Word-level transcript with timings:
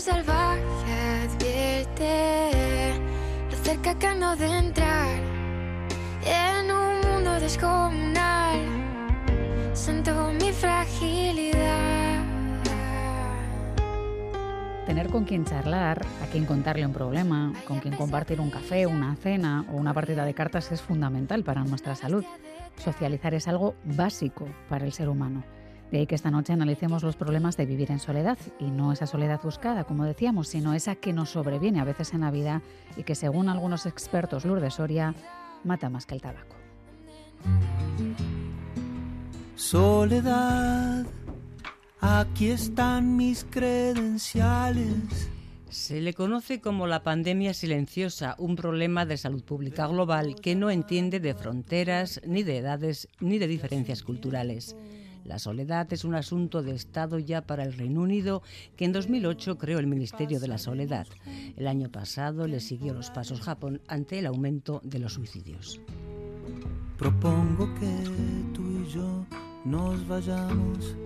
Salvaje 0.00 0.62
advierte 1.24 2.94
lo 3.50 3.56
cerca 3.58 3.98
que 3.98 4.06
de 4.08 4.46
entrar 4.46 5.20
en 6.24 6.70
un 6.70 7.00
mundo 7.02 7.38
descomunal. 7.38 8.60
Siento 9.74 10.32
mi 10.40 10.52
fragilidad. 10.52 12.24
Tener 14.86 15.10
con 15.10 15.24
quien 15.24 15.44
charlar, 15.44 16.02
a 16.22 16.26
quien 16.32 16.46
contarle 16.46 16.86
un 16.86 16.94
problema, 16.94 17.52
con 17.68 17.80
quien 17.80 17.94
compartir 17.94 18.40
un 18.40 18.50
café, 18.50 18.86
una 18.86 19.14
cena 19.16 19.66
o 19.70 19.76
una 19.76 19.92
partida 19.92 20.24
de 20.24 20.32
cartas 20.32 20.72
es 20.72 20.80
fundamental 20.80 21.44
para 21.44 21.62
nuestra 21.62 21.94
salud. 21.94 22.24
Socializar 22.78 23.34
es 23.34 23.46
algo 23.48 23.74
básico 23.84 24.48
para 24.66 24.86
el 24.86 24.94
ser 24.94 25.10
humano. 25.10 25.44
De 25.90 25.98
ahí 25.98 26.06
que 26.06 26.14
esta 26.14 26.30
noche 26.30 26.52
analicemos 26.52 27.02
los 27.02 27.16
problemas 27.16 27.56
de 27.56 27.66
vivir 27.66 27.90
en 27.90 27.98
soledad 27.98 28.38
y 28.60 28.70
no 28.70 28.92
esa 28.92 29.06
soledad 29.06 29.40
buscada, 29.42 29.84
como 29.84 30.04
decíamos, 30.04 30.48
sino 30.48 30.72
esa 30.72 30.94
que 30.94 31.12
nos 31.12 31.30
sobreviene 31.30 31.80
a 31.80 31.84
veces 31.84 32.14
en 32.14 32.20
la 32.20 32.30
vida 32.30 32.62
y 32.96 33.02
que 33.02 33.16
según 33.16 33.48
algunos 33.48 33.86
expertos, 33.86 34.44
Lourdes 34.44 34.74
Soria, 34.74 35.14
mata 35.64 35.90
más 35.90 36.06
que 36.06 36.14
el 36.14 36.20
tabaco. 36.20 36.56
Soledad, 39.56 41.06
aquí 42.00 42.50
están 42.50 43.16
mis 43.16 43.44
credenciales. 43.44 45.28
Se 45.70 46.00
le 46.00 46.14
conoce 46.14 46.60
como 46.60 46.86
la 46.86 47.02
pandemia 47.02 47.52
silenciosa, 47.52 48.36
un 48.38 48.56
problema 48.56 49.06
de 49.06 49.16
salud 49.16 49.42
pública 49.44 49.86
global 49.86 50.36
que 50.40 50.54
no 50.54 50.70
entiende 50.70 51.20
de 51.20 51.34
fronteras, 51.34 52.20
ni 52.26 52.42
de 52.42 52.58
edades, 52.58 53.08
ni 53.20 53.38
de 53.38 53.46
diferencias 53.46 54.02
culturales. 54.02 54.76
La 55.24 55.38
soledad 55.38 55.92
es 55.92 56.04
un 56.04 56.14
asunto 56.14 56.62
de 56.62 56.74
Estado 56.74 57.18
ya 57.18 57.42
para 57.42 57.62
el 57.62 57.72
Reino 57.74 58.00
Unido, 58.00 58.42
que 58.76 58.84
en 58.84 58.92
2008 58.92 59.58
creó 59.58 59.78
el 59.78 59.86
Ministerio 59.86 60.40
de 60.40 60.48
la 60.48 60.58
Soledad. 60.58 61.06
El 61.56 61.66
año 61.66 61.90
pasado 61.90 62.46
le 62.46 62.60
siguió 62.60 62.94
los 62.94 63.10
pasos 63.10 63.40
Japón 63.40 63.80
ante 63.88 64.18
el 64.18 64.26
aumento 64.26 64.80
de 64.84 64.98
los 64.98 65.14
suicidios. 65.14 65.80
Propongo 66.96 67.72
que 67.74 68.52
tú 68.52 68.62
y 68.62 68.92
yo 68.92 69.26
nos 69.64 70.06
vayamos 70.06 70.96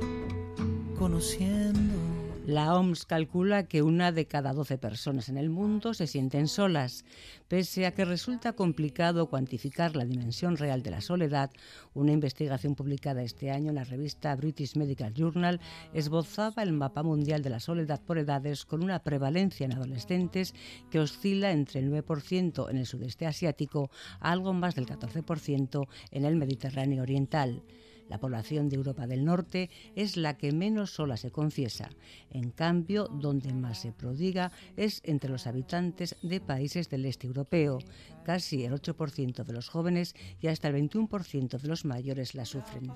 conociendo. 0.98 2.13
La 2.46 2.74
OMS 2.74 3.06
calcula 3.06 3.68
que 3.68 3.80
una 3.80 4.12
de 4.12 4.26
cada 4.26 4.52
12 4.52 4.76
personas 4.76 5.30
en 5.30 5.38
el 5.38 5.48
mundo 5.48 5.94
se 5.94 6.06
sienten 6.06 6.46
solas. 6.46 7.06
Pese 7.48 7.86
a 7.86 7.94
que 7.94 8.04
resulta 8.04 8.52
complicado 8.52 9.30
cuantificar 9.30 9.96
la 9.96 10.04
dimensión 10.04 10.58
real 10.58 10.82
de 10.82 10.90
la 10.90 11.00
soledad, 11.00 11.50
una 11.94 12.12
investigación 12.12 12.74
publicada 12.74 13.22
este 13.22 13.50
año 13.50 13.70
en 13.70 13.76
la 13.76 13.84
revista 13.84 14.36
British 14.36 14.76
Medical 14.76 15.14
Journal 15.14 15.58
esbozaba 15.94 16.62
el 16.62 16.74
mapa 16.74 17.02
mundial 17.02 17.40
de 17.42 17.48
la 17.48 17.60
soledad 17.60 18.02
por 18.02 18.18
edades 18.18 18.66
con 18.66 18.84
una 18.84 18.98
prevalencia 18.98 19.64
en 19.64 19.72
adolescentes 19.72 20.54
que 20.90 21.00
oscila 21.00 21.50
entre 21.50 21.80
el 21.80 21.90
9% 21.90 22.68
en 22.68 22.76
el 22.76 22.84
sudeste 22.84 23.26
asiático 23.26 23.90
a 24.20 24.32
algo 24.32 24.52
más 24.52 24.74
del 24.74 24.84
14% 24.84 25.88
en 26.10 26.24
el 26.26 26.36
Mediterráneo 26.36 27.04
oriental. 27.04 27.62
La 28.08 28.18
población 28.18 28.68
de 28.68 28.76
Europa 28.76 29.06
del 29.06 29.24
Norte 29.24 29.70
es 29.94 30.16
la 30.16 30.36
que 30.36 30.52
menos 30.52 30.94
sola 30.94 31.16
se 31.16 31.30
confiesa. 31.30 31.90
En 32.30 32.50
cambio, 32.50 33.08
donde 33.08 33.52
más 33.52 33.78
se 33.78 33.92
prodiga 33.92 34.52
es 34.76 35.00
entre 35.04 35.30
los 35.30 35.46
habitantes 35.46 36.16
de 36.22 36.40
países 36.40 36.90
del 36.90 37.06
este 37.06 37.26
europeo. 37.26 37.78
Casi 38.24 38.64
el 38.64 38.72
8% 38.72 39.44
de 39.44 39.52
los 39.52 39.68
jóvenes 39.68 40.14
y 40.40 40.48
hasta 40.48 40.68
el 40.68 40.74
21% 40.74 41.60
de 41.60 41.68
los 41.68 41.84
mayores 41.84 42.34
la 42.34 42.44
sufren. 42.44 42.92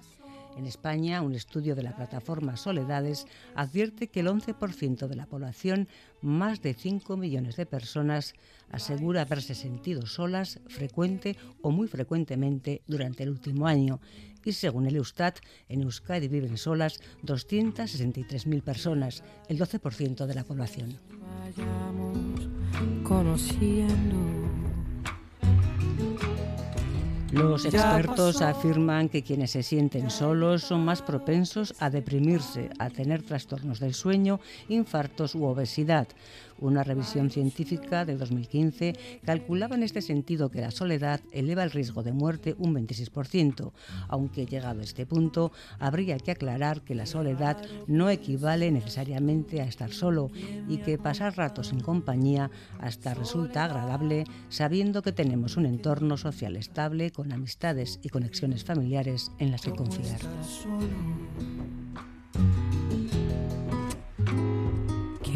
En 0.56 0.66
España, 0.66 1.22
un 1.22 1.36
estudio 1.36 1.76
de 1.76 1.84
la 1.84 1.94
plataforma 1.94 2.56
Soledades 2.56 3.26
advierte 3.54 4.08
que 4.08 4.20
el 4.20 4.26
11% 4.26 5.06
de 5.06 5.14
la 5.14 5.26
población, 5.26 5.86
más 6.20 6.62
de 6.62 6.74
5 6.74 7.16
millones 7.16 7.54
de 7.54 7.64
personas, 7.64 8.34
asegura 8.70 9.22
haberse 9.22 9.54
sentido 9.54 10.04
solas 10.06 10.58
frecuente 10.66 11.36
o 11.62 11.70
muy 11.70 11.86
frecuentemente 11.86 12.82
durante 12.88 13.22
el 13.22 13.30
último 13.30 13.68
año. 13.68 14.00
Y 14.48 14.54
según 14.54 14.86
el 14.86 14.96
Eustat, 14.96 15.40
en 15.68 15.82
Euskadi 15.82 16.26
viven 16.26 16.56
solas 16.56 17.00
263.000 17.22 18.62
personas, 18.62 19.22
el 19.46 19.58
12% 19.58 20.24
de 20.24 20.34
la 20.34 20.42
población. 20.42 20.98
Vayamos 21.44 22.48
conociendo. 23.02 24.16
Los 27.30 27.66
expertos 27.66 28.40
afirman 28.40 29.10
que 29.10 29.22
quienes 29.22 29.50
se 29.50 29.62
sienten 29.62 30.08
solos 30.08 30.62
son 30.62 30.82
más 30.82 31.02
propensos 31.02 31.74
a 31.78 31.90
deprimirse, 31.90 32.70
a 32.78 32.88
tener 32.88 33.22
trastornos 33.22 33.80
del 33.80 33.92
sueño, 33.92 34.40
infartos 34.70 35.34
u 35.34 35.44
obesidad. 35.44 36.08
Una 36.60 36.82
revisión 36.82 37.30
científica 37.30 38.04
de 38.04 38.16
2015 38.16 38.94
calculaba 39.24 39.76
en 39.76 39.82
este 39.82 40.02
sentido 40.02 40.50
que 40.50 40.60
la 40.60 40.70
soledad 40.70 41.20
eleva 41.32 41.62
el 41.62 41.70
riesgo 41.70 42.02
de 42.02 42.12
muerte 42.12 42.56
un 42.58 42.74
26%, 42.74 43.72
aunque 44.08 44.46
llegado 44.46 44.80
a 44.80 44.84
este 44.84 45.06
punto 45.06 45.52
habría 45.78 46.18
que 46.18 46.32
aclarar 46.32 46.82
que 46.82 46.94
la 46.94 47.06
soledad 47.06 47.58
no 47.86 48.10
equivale 48.10 48.70
necesariamente 48.70 49.60
a 49.60 49.64
estar 49.64 49.92
solo 49.92 50.30
y 50.68 50.78
que 50.78 50.98
pasar 50.98 51.36
ratos 51.36 51.72
en 51.72 51.80
compañía 51.80 52.50
hasta 52.80 53.14
resulta 53.14 53.64
agradable 53.64 54.24
sabiendo 54.48 55.02
que 55.02 55.12
tenemos 55.12 55.56
un 55.56 55.66
entorno 55.66 56.16
social 56.16 56.56
estable 56.56 57.12
con 57.12 57.32
amistades 57.32 58.00
y 58.02 58.08
conexiones 58.08 58.64
familiares 58.64 59.30
en 59.38 59.50
las 59.50 59.62
que 59.62 59.72
confiar. 59.72 60.20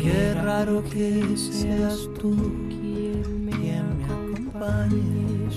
Qué 0.03 0.35
raro 0.35 0.83
que 0.83 1.37
seas 1.37 2.09
tú 2.21 2.35
quien 2.69 3.45
me 3.45 3.79
acompañe. 3.79 5.49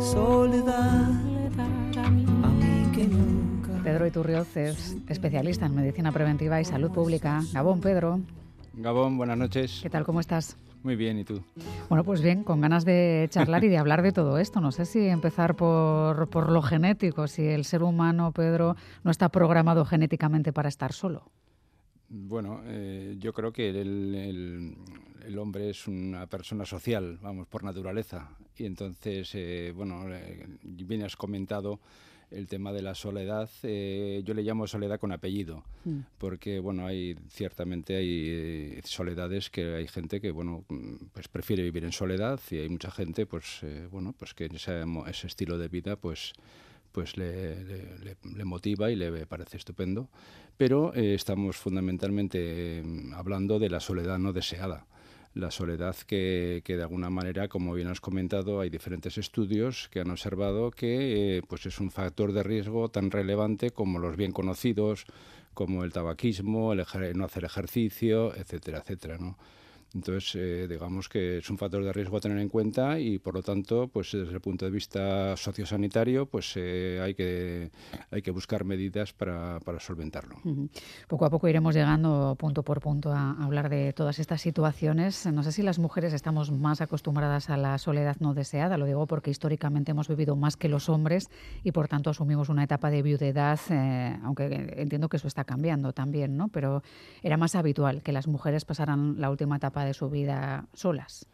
Soledad, 0.00 1.10
a 1.12 2.10
mí 2.10 2.92
que 2.94 3.06
nunca. 3.06 3.82
Pedro 3.84 4.06
Iturrioz 4.06 4.56
es 4.56 4.96
especialista 5.08 5.66
en 5.66 5.74
medicina 5.74 6.10
preventiva 6.10 6.58
y 6.58 6.64
salud 6.64 6.90
pública. 6.90 7.42
Gabón, 7.52 7.82
Pedro, 7.82 8.20
Gabón, 8.72 9.18
buenas 9.18 9.36
noches. 9.36 9.80
¿qué 9.82 9.90
tal? 9.90 10.04
¿Cómo 10.04 10.20
estás? 10.20 10.56
Muy 10.82 10.96
bien, 10.96 11.18
¿y 11.18 11.24
tú? 11.24 11.42
Bueno, 11.90 12.02
pues 12.02 12.22
bien, 12.22 12.44
con 12.44 12.62
ganas 12.62 12.86
de 12.86 13.28
charlar 13.30 13.62
y 13.64 13.68
de 13.68 13.76
hablar 13.76 14.00
de 14.00 14.12
todo 14.12 14.38
esto. 14.38 14.62
No 14.62 14.72
sé 14.72 14.86
si 14.86 15.06
empezar 15.06 15.54
por, 15.54 16.30
por 16.30 16.50
lo 16.50 16.62
genético, 16.62 17.28
si 17.28 17.46
el 17.46 17.66
ser 17.66 17.82
humano, 17.82 18.32
Pedro, 18.32 18.74
no 19.04 19.10
está 19.10 19.28
programado 19.28 19.84
genéticamente 19.84 20.50
para 20.50 20.70
estar 20.70 20.94
solo. 20.94 21.30
Bueno, 22.22 22.60
eh, 22.66 23.16
yo 23.18 23.32
creo 23.32 23.52
que 23.52 23.70
el, 23.70 24.14
el- 24.14 24.74
el 25.26 25.38
hombre 25.38 25.70
es 25.70 25.86
una 25.86 26.26
persona 26.26 26.66
social, 26.66 27.18
vamos, 27.22 27.46
por 27.46 27.64
naturaleza. 27.64 28.36
Y 28.58 28.66
entonces, 28.66 29.30
eh, 29.34 29.72
bueno, 29.74 30.04
eh, 30.14 30.46
bien 30.62 31.04
has 31.04 31.16
comentado 31.16 31.80
el 32.30 32.48
tema 32.48 32.70
de 32.72 32.82
la 32.82 32.94
soledad. 32.94 33.48
eh, 33.62 34.20
yo 34.26 34.34
le 34.34 34.42
llamo 34.42 34.66
soledad 34.66 35.00
con 35.00 35.12
apellido, 35.12 35.64
Mm. 35.84 36.00
porque, 36.18 36.58
bueno, 36.60 36.86
hay 36.86 37.16
ciertamente 37.30 37.96
hay 37.96 38.26
eh, 38.28 38.80
soledades 38.84 39.48
que 39.48 39.74
hay 39.74 39.86
gente 39.88 40.20
que, 40.20 40.32
bueno, 40.32 40.64
mm, 40.68 41.06
pues 41.14 41.28
prefiere 41.28 41.62
vivir 41.62 41.84
en 41.84 41.92
soledad 41.92 42.38
y 42.50 42.56
hay 42.58 42.68
mucha 42.68 42.90
gente, 42.90 43.24
pues, 43.24 43.60
eh, 43.62 43.88
bueno, 43.90 44.14
pues 44.18 44.34
que 44.34 44.46
ese, 44.52 44.82
ese 45.08 45.26
estilo 45.28 45.56
de 45.56 45.68
vida, 45.68 45.96
pues 45.96 46.32
pues 46.92 47.16
le, 47.16 47.64
le- 47.64 48.44
motiva 48.44 48.90
y 48.90 48.96
le 48.96 49.26
parece 49.26 49.56
estupendo. 49.56 50.08
Pero 50.56 50.94
eh, 50.94 51.14
estamos 51.14 51.56
fundamentalmente 51.56 52.38
eh, 52.78 52.82
hablando 53.14 53.58
de 53.58 53.70
la 53.70 53.80
soledad 53.80 54.18
no 54.18 54.32
deseada. 54.32 54.86
La 55.34 55.50
soledad 55.50 55.96
que, 56.06 56.60
que 56.62 56.76
de 56.76 56.82
alguna 56.82 57.08
manera, 57.08 57.48
como 57.48 57.72
bien 57.72 57.88
has 57.88 58.00
comentado, 58.02 58.60
hay 58.60 58.68
diferentes 58.68 59.16
estudios 59.16 59.88
que 59.90 60.00
han 60.00 60.10
observado 60.10 60.70
que 60.70 61.38
eh, 61.38 61.42
pues 61.48 61.64
es 61.64 61.80
un 61.80 61.90
factor 61.90 62.32
de 62.32 62.42
riesgo 62.42 62.90
tan 62.90 63.10
relevante 63.10 63.70
como 63.70 63.98
los 63.98 64.16
bien 64.16 64.32
conocidos, 64.32 65.06
como 65.54 65.84
el 65.84 65.92
tabaquismo, 65.92 66.74
el 66.74 66.84
no 67.16 67.24
hacer 67.24 67.44
ejercicio, 67.44 68.34
etcétera, 68.36 68.78
etcétera, 68.78 69.16
¿no? 69.18 69.38
Entonces, 69.94 70.34
eh, 70.34 70.66
digamos 70.68 71.08
que 71.08 71.38
es 71.38 71.50
un 71.50 71.58
factor 71.58 71.84
de 71.84 71.92
riesgo 71.92 72.16
a 72.16 72.20
tener 72.20 72.38
en 72.38 72.48
cuenta 72.48 72.98
y, 72.98 73.18
por 73.18 73.34
lo 73.34 73.42
tanto, 73.42 73.88
pues 73.88 74.12
desde 74.12 74.32
el 74.32 74.40
punto 74.40 74.64
de 74.64 74.70
vista 74.70 75.36
sociosanitario, 75.36 76.26
pues 76.26 76.52
eh, 76.56 77.00
hay, 77.02 77.14
que, 77.14 77.70
hay 78.10 78.22
que 78.22 78.30
buscar 78.30 78.64
medidas 78.64 79.12
para, 79.12 79.60
para 79.60 79.80
solventarlo. 79.80 80.36
Ujú. 80.44 80.68
Poco 81.08 81.24
a 81.24 81.30
poco 81.30 81.48
iremos 81.48 81.74
llegando 81.74 82.36
punto 82.38 82.62
por 82.62 82.80
punto 82.80 83.12
a 83.12 83.32
hablar 83.42 83.68
de 83.68 83.92
todas 83.92 84.18
estas 84.18 84.40
situaciones. 84.40 85.26
No 85.26 85.42
sé 85.42 85.52
si 85.52 85.62
las 85.62 85.78
mujeres 85.78 86.12
estamos 86.12 86.50
más 86.50 86.80
acostumbradas 86.80 87.50
a 87.50 87.56
la 87.56 87.78
soledad 87.78 88.16
no 88.20 88.34
deseada, 88.34 88.78
lo 88.78 88.86
digo 88.86 89.06
porque 89.06 89.30
históricamente 89.30 89.90
hemos 89.90 90.08
vivido 90.08 90.36
más 90.36 90.56
que 90.56 90.68
los 90.68 90.88
hombres 90.88 91.28
y 91.62 91.72
por 91.72 91.88
tanto 91.88 92.10
asumimos 92.10 92.48
una 92.48 92.64
etapa 92.64 92.90
de 92.90 93.02
viudedad, 93.02 93.58
eh, 93.70 94.18
aunque 94.24 94.74
entiendo 94.76 95.08
que 95.08 95.16
eso 95.16 95.28
está 95.28 95.44
cambiando 95.44 95.92
también, 95.92 96.36
¿no? 96.36 96.48
Pero 96.48 96.82
era 97.22 97.36
más 97.36 97.54
habitual 97.54 98.02
que 98.02 98.12
las 98.12 98.26
mujeres 98.26 98.64
pasaran 98.64 99.20
la 99.20 99.30
última 99.30 99.56
etapa 99.56 99.81
de 99.84 99.94
su 99.94 100.10
vida 100.10 100.66
solas. 100.74 101.26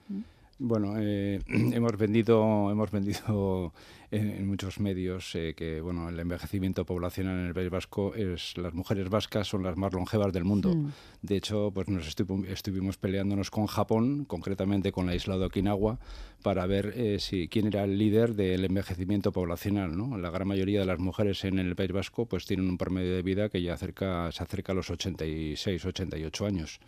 Bueno, 0.58 0.94
eh, 0.98 1.40
hemos 1.46 1.96
vendido 1.96 2.70
hemos 2.70 2.90
vendido 2.90 3.72
en, 4.10 4.46
muchos 4.46 4.81
medios 4.81 5.34
eh, 5.34 5.55
que 5.56 5.81
bueno 5.81 6.08
el 6.08 6.19
envejecimiento 6.19 6.84
poblacional 6.84 7.38
en 7.38 7.46
el 7.46 7.55
País 7.55 7.70
Vasco 7.70 8.14
es 8.14 8.56
las 8.56 8.75
mujeres 8.75 9.08
vascas 9.08 9.49
son 9.49 9.62
las 9.62 9.76
más 9.76 9.93
longevas 9.93 10.32
del 10.32 10.44
mundo. 10.44 10.75
Mm. 10.75 10.93
De 11.22 11.37
hecho, 11.37 11.70
pues 11.72 11.88
nos 11.88 12.06
estuvimos 12.06 12.96
peleándonos 12.96 13.50
con 13.50 13.66
Japón, 13.66 14.25
concretamente 14.25 14.93
con 14.93 15.06
la 15.06 15.14
isla 15.14 15.37
de 15.38 15.46
Okinawa, 15.46 15.99
para 16.43 16.66
ver 16.66 16.94
eh, 16.96 17.19
si 17.19 17.49
quién 17.49 17.66
era 17.66 17.84
el 17.84 17.99
líder 17.99 18.34
del 18.34 18.64
envejecimiento 18.64 19.32
poblacional. 19.32 19.96
¿no? 19.96 20.16
La 20.19 20.31
gran 20.31 20.49
mayoría 20.49 20.81
de 20.81 20.87
las 20.87 20.99
mujeres 20.99 21.44
en 21.44 21.58
el 21.58 21.75
País 21.76 21.93
Vasco 21.93 22.26
pues 22.26 22.46
tienen 22.46 22.69
un 22.69 22.78
promedio 22.78 23.14
de 23.14 23.22
vida 23.22 23.49
que 23.49 23.62
ya 23.62 23.75
acerca, 23.75 24.31
se 24.32 24.43
acerca 24.43 24.72
a 24.72 24.76
los 24.76 24.90
86, 24.90 25.84
88 25.84 26.46
años. 26.46 26.81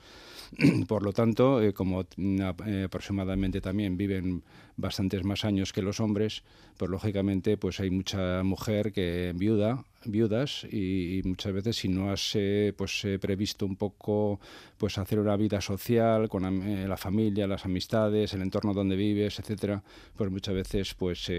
Por 0.89 1.03
lo 1.03 1.13
tanto, 1.13 1.63
eh, 1.63 1.73
como 1.73 2.03
eh, 2.17 2.85
aproximadamente 2.87 3.61
también 3.61 3.97
viven 3.97 4.43
bastantes 4.81 5.25
más 5.25 5.45
años 5.45 5.73
que 5.73 5.83
los 5.83 6.01
hombres, 6.01 6.43
pues 6.77 6.91
lógicamente 6.91 7.57
pues 7.57 7.81
hay 7.81 7.91
mucha 7.91 8.43
mujer 8.43 8.93
que 8.93 9.33
viuda, 9.37 9.85
viudas 10.05 10.65
y, 10.71 11.21
muchas 11.25 11.53
veces 11.53 11.77
si 11.77 11.89
no 11.89 12.11
has 12.11 12.33
eh, 12.35 12.73
pues 12.77 13.07
previsto 13.21 13.67
un 13.67 13.77
poco 13.77 14.41
pues 14.79 14.99
hacer 14.99 15.19
una 15.19 15.37
vida 15.37 15.61
social 15.61 16.29
con 16.29 16.89
la 16.89 16.97
familia, 16.97 17.47
las 17.47 17.65
amistades, 17.65 18.33
el 18.35 18.43
entorno 18.43 18.73
donde 18.73 18.97
vives, 18.97 19.39
etcétera, 19.39 19.83
pues 20.17 20.31
muchas 20.31 20.55
veces 20.55 20.95
pues, 20.95 21.31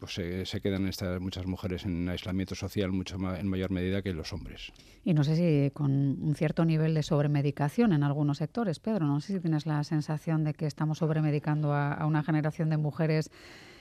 pues 0.00 0.14
se 0.48 0.60
quedan 0.60 0.88
estas 0.88 1.20
muchas 1.20 1.46
mujeres 1.46 1.84
en 1.84 2.08
aislamiento 2.08 2.54
social 2.54 2.90
mucho 2.92 3.18
más, 3.18 3.38
en 3.38 3.46
mayor 3.46 3.70
medida 3.70 4.02
que 4.02 4.12
los 4.12 4.32
hombres. 4.32 4.72
Y 5.04 5.14
no 5.14 5.24
sé 5.24 5.36
si 5.36 5.70
con 5.70 5.90
un 5.90 6.34
cierto 6.34 6.64
nivel 6.64 6.94
de 6.94 7.02
sobremedicación 7.02 7.92
en 7.92 8.02
algunos 8.02 8.38
sectores, 8.38 8.80
Pedro, 8.80 9.06
no 9.06 9.20
sé 9.20 9.34
si 9.34 9.40
tienes 9.40 9.66
la 9.66 9.82
sensación 9.84 10.44
de 10.44 10.52
que 10.52 10.66
estamos 10.66 10.98
sobremedicando 10.98 11.72
a, 11.72 12.04
una 12.06 12.22
generación 12.22 12.68
de 12.70 12.76
mujeres 12.76 13.30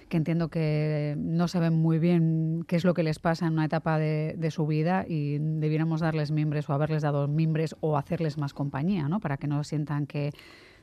que 0.10 0.18
entiendo 0.18 0.50
que 0.50 1.16
no 1.18 1.48
saben 1.48 1.74
muy 1.74 2.00
bien 2.00 2.66
qué 2.68 2.76
es 2.76 2.84
lo 2.84 2.94
que 2.94 3.04
les 3.04 3.20
pasa 3.20 3.48
en 3.48 3.54
una 3.54 3.66
etapa 3.66 3.98
de, 3.98 4.36
de, 4.38 4.52
su 4.52 4.68
vida 4.68 5.06
y 5.08 5.38
debiéramos 5.40 6.02
darles 6.02 6.32
mimbres 6.32 6.70
o 6.70 6.74
haberles 6.74 7.04
dado 7.04 7.28
mimbres 7.28 7.76
o 7.80 7.98
hacerles 7.98 8.38
más 8.38 8.54
compañía, 8.54 9.08
¿no? 9.08 9.20
Para 9.20 9.38
que 9.38 9.48
no 9.48 9.64
sientan 9.64 10.08
que 10.08 10.32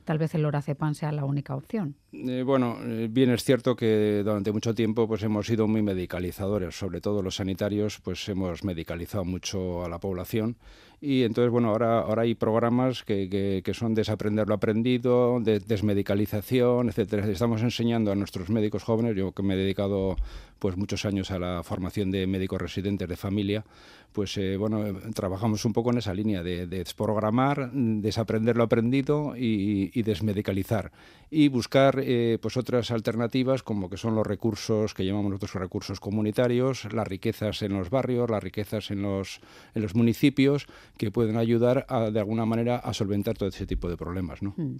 tal 0.07 0.17
vez 0.17 0.33
el 0.33 0.41
lorazepam 0.43 0.95
sea 0.95 1.11
la 1.11 1.25
única 1.25 1.53
opción. 1.53 1.95
Eh, 2.13 2.41
bueno, 2.41 2.77
eh, 2.81 3.09
bien 3.11 3.29
es 3.29 3.43
cierto 3.43 3.75
que 3.75 4.23
durante 4.23 4.53
mucho 4.53 4.73
tiempo 4.73 5.05
pues 5.05 5.21
hemos 5.21 5.45
sido 5.45 5.67
muy 5.67 5.81
medicalizadores, 5.81 6.79
sobre 6.79 7.01
todo 7.01 7.21
los 7.21 7.35
sanitarios, 7.35 7.99
pues 7.99 8.27
hemos 8.29 8.63
medicalizado 8.63 9.25
mucho 9.25 9.83
a 9.83 9.89
la 9.89 9.99
población 9.99 10.55
y 10.99 11.23
entonces, 11.23 11.51
bueno, 11.51 11.69
ahora, 11.69 11.99
ahora 11.99 12.23
hay 12.23 12.33
programas 12.33 13.03
que, 13.03 13.61
que, 13.63 13.73
son 13.73 13.93
desaprender 13.93 14.47
lo 14.47 14.55
aprendido, 14.55 15.39
de 15.39 15.59
desmedicalización, 15.59 16.89
etcétera. 16.89 17.27
Estamos 17.27 17.61
enseñando 17.61 18.11
a 18.11 18.15
nuestros 18.15 18.49
médicos 18.49 18.83
jóvenes, 18.83 19.15
yo 19.15 19.31
que 19.31 19.43
me 19.43 19.53
he 19.53 19.57
dedicado 19.57 20.15
pues 20.59 20.75
muchos 20.75 21.05
años 21.05 21.31
a 21.31 21.39
la 21.39 21.63
formación 21.63 22.11
de 22.11 22.25
médicos 22.27 22.61
residentes 22.61 23.07
de 23.07 23.15
familia, 23.15 23.63
pues 24.11 24.37
eh, 24.37 24.57
bueno, 24.57 24.83
trabajamos 25.13 25.63
un 25.65 25.73
poco 25.73 25.91
en 25.91 25.99
esa 25.99 26.13
línea 26.13 26.41
de, 26.41 26.65
desprogramar, 26.65 27.71
desaprender 27.71 28.57
lo 28.57 28.63
aprendido 28.63 29.35
y, 29.37 30.01
desmedicalizar. 30.01 30.91
Y 31.29 31.49
buscar 31.49 31.99
eh, 32.01 32.39
pues 32.41 32.55
otras 32.57 32.89
alternativas 32.89 33.61
como 33.61 33.89
que 33.89 33.97
son 33.97 34.15
los 34.15 34.25
recursos 34.25 34.93
que 34.93 35.05
llamamos 35.05 35.31
nosotros 35.31 35.61
recursos 35.61 35.99
comunitarios, 35.99 36.91
las 36.93 37.07
riquezas 37.07 37.61
en 37.61 37.73
los 37.73 37.89
barrios, 37.89 38.29
las 38.29 38.41
riquezas 38.41 38.89
en 38.91 39.01
los, 39.01 39.41
en 39.75 39.81
los 39.81 39.93
municipios 39.93 40.67
que 40.97 41.11
pueden 41.11 41.37
ayudar 41.37 41.85
de 42.11 42.19
alguna 42.19 42.45
manera 42.45 42.77
a 42.77 42.93
solventar 42.93 43.37
todo 43.37 43.49
ese 43.49 43.65
tipo 43.65 43.89
de 43.89 43.97
problemas. 43.97 44.41
¿no? 44.41 44.53
Mm. 44.57 44.75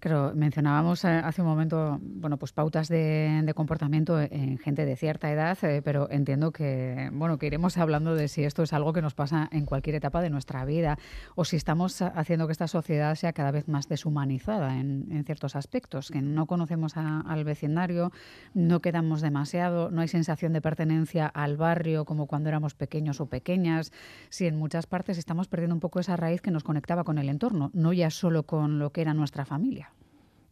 Claro, 0.00 0.32
mencionábamos 0.34 1.04
eh, 1.04 1.08
hace 1.08 1.40
un 1.40 1.48
momento, 1.48 1.98
bueno, 2.02 2.36
pues 2.36 2.52
pautas 2.52 2.88
de, 2.88 3.52
comportamiento 3.56 4.20
en 4.20 4.58
gente 4.58 4.84
de 4.84 4.96
cierta 4.96 5.32
edad, 5.32 5.56
eh, 5.64 5.80
pero 5.82 6.10
entiendo 6.10 6.52
que, 6.52 7.08
bueno, 7.12 7.38
que 7.38 7.46
iremos 7.46 7.78
hablando 7.78 8.14
de 8.14 8.28
si 8.28 8.44
esto 8.44 8.62
es 8.62 8.72
algo 8.72 8.92
que 8.92 9.00
nos 9.00 9.14
pasa 9.14 9.48
en 9.52 9.64
cualquier 9.64 9.96
etapa 9.96 10.20
de 10.20 10.28
nuestra 10.28 10.64
vida 10.64 10.98
o 11.34 11.44
si 11.44 11.56
estamos 11.56 12.02
haciendo 12.02 12.46
que 12.46 12.52
esta 12.52 12.68
sociedad 12.68 13.14
sea 13.14 13.32
cada 13.32 13.50
vez 13.50 13.68
más 13.68 13.88
deshumanizada 13.88 14.78
en, 14.78 15.24
ciertos 15.24 15.56
aspectos, 15.56 16.10
que 16.10 16.20
no 16.20 16.46
conocemos 16.46 16.96
al 16.96 17.44
vecindario, 17.44 18.12
no 18.54 18.80
quedamos 18.80 19.22
demasiado, 19.22 19.90
no 19.90 20.02
hay 20.02 20.08
sensación 20.08 20.52
de 20.52 20.60
pertenencia 20.60 21.26
al 21.26 21.56
barrio 21.56 22.04
como 22.04 22.26
cuando 22.26 22.48
éramos 22.48 22.74
pequeños 22.74 23.20
o 23.20 23.26
pequeñas, 23.26 23.92
si 24.28 24.46
en 24.46 24.56
muchas 24.56 24.86
partes 24.86 25.18
estamos 25.18 25.48
perdiendo 25.48 25.74
un 25.74 25.80
poco 25.80 26.00
esa 26.00 26.16
raíz 26.16 26.42
que 26.42 26.50
nos 26.50 26.64
conectaba 26.64 27.04
con 27.04 27.18
el 27.18 27.28
entorno, 27.28 27.70
no 27.72 27.92
ya 27.92 28.10
solo 28.10 28.44
con 28.44 28.78
lo 28.78 28.90
que 28.90 29.00
era 29.00 29.14
nuestra 29.14 29.44
familia. 29.44 29.95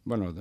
Bueno, 0.05 0.35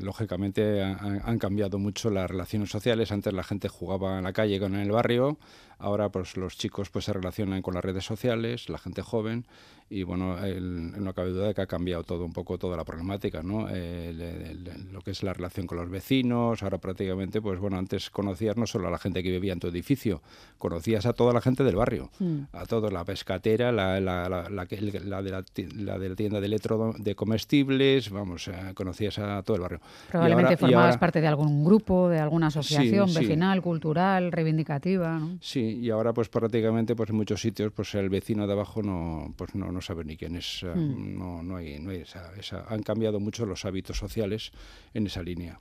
lógicamente 0.00 0.82
han, 0.82 1.38
cambiado 1.38 1.78
mucho 1.78 2.10
las 2.10 2.30
relaciones 2.30 2.68
sociales. 2.68 3.10
Antes 3.10 3.32
la 3.32 3.42
gente 3.42 3.68
jugaba 3.68 4.18
en 4.18 4.24
la 4.24 4.34
calle 4.34 4.60
con 4.60 4.74
en 4.74 4.82
el 4.82 4.92
barrio, 4.92 5.38
ahora 5.78 6.10
pues 6.10 6.36
los 6.36 6.58
chicos 6.58 6.90
pues 6.90 7.06
se 7.06 7.14
relacionan 7.14 7.62
con 7.62 7.72
las 7.72 7.82
redes 7.82 8.04
sociales, 8.04 8.68
la 8.68 8.76
gente 8.76 9.00
joven 9.00 9.46
y 9.90 10.02
bueno, 10.02 10.36
no 10.36 11.14
cabe 11.14 11.30
duda 11.30 11.48
de 11.48 11.54
que 11.54 11.62
ha 11.62 11.66
cambiado 11.66 12.04
todo 12.04 12.24
un 12.24 12.32
poco 12.32 12.58
toda 12.58 12.76
la 12.76 12.84
problemática, 12.84 13.42
¿no? 13.42 13.66
lo 13.66 15.00
que 15.00 15.12
es 15.12 15.22
la 15.22 15.32
relación 15.32 15.66
con 15.66 15.78
los 15.78 15.88
vecinos, 15.88 16.62
ahora 16.62 16.76
prácticamente 16.76 17.40
pues 17.40 17.58
bueno, 17.58 17.78
antes 17.78 18.10
conocías 18.10 18.56
no 18.56 18.66
solo 18.66 18.88
a 18.88 18.90
la 18.90 18.98
gente 18.98 19.22
que 19.22 19.30
vivía 19.30 19.54
en 19.54 19.60
tu 19.60 19.68
edificio, 19.68 20.20
conocías 20.58 21.06
a 21.06 21.14
toda 21.14 21.32
la 21.32 21.40
gente 21.40 21.64
del 21.64 21.76
barrio, 21.76 22.10
hmm. 22.18 22.40
a 22.52 22.66
toda 22.66 22.90
la 22.90 23.04
pescatera, 23.04 23.72
la, 23.72 23.98
la, 24.00 24.28
la, 24.28 24.50
la, 24.50 24.66
de 24.66 25.00
la, 25.04 25.98
de 25.98 26.08
la 26.08 26.16
tienda 26.16 26.40
de 26.40 26.46
electro 26.46 26.94
de 26.98 27.14
comestibles, 27.14 28.10
vamos, 28.10 28.48
eh, 28.48 28.72
a 29.06 29.42
todo 29.42 29.56
el 29.56 29.62
barrio. 29.62 29.80
Probablemente 30.10 30.56
formabas 30.56 30.98
parte 30.98 31.20
de 31.20 31.26
algún 31.26 31.64
grupo, 31.64 32.08
de 32.08 32.18
alguna 32.18 32.48
asociación 32.48 33.12
vecinal, 33.14 33.62
cultural, 33.62 34.32
reivindicativa. 34.32 35.20
Sí, 35.40 35.78
y 35.80 35.90
ahora 35.90 36.12
pues 36.12 36.28
prácticamente 36.28 36.94
pues 36.96 37.10
en 37.10 37.16
muchos 37.16 37.40
sitios 37.40 37.72
pues 37.72 37.94
el 37.94 38.08
vecino 38.08 38.46
de 38.46 38.52
abajo 38.52 38.82
no 38.82 39.32
pues 39.36 39.54
no, 39.54 39.70
no 39.70 39.80
sabe 39.80 40.04
ni 40.04 40.16
quién 40.16 40.36
es. 40.36 40.62
Eh, 40.62 40.74
hmm. 40.74 41.18
No, 41.18 41.42
no 41.42 41.56
hay, 41.56 41.78
no 41.78 41.90
hay 41.90 41.98
esa, 41.98 42.32
esa, 42.38 42.64
han 42.68 42.82
cambiado 42.82 43.20
mucho 43.20 43.46
los 43.46 43.64
hábitos 43.64 43.98
sociales 43.98 44.52
en 44.94 45.06
esa 45.06 45.22
línea. 45.22 45.60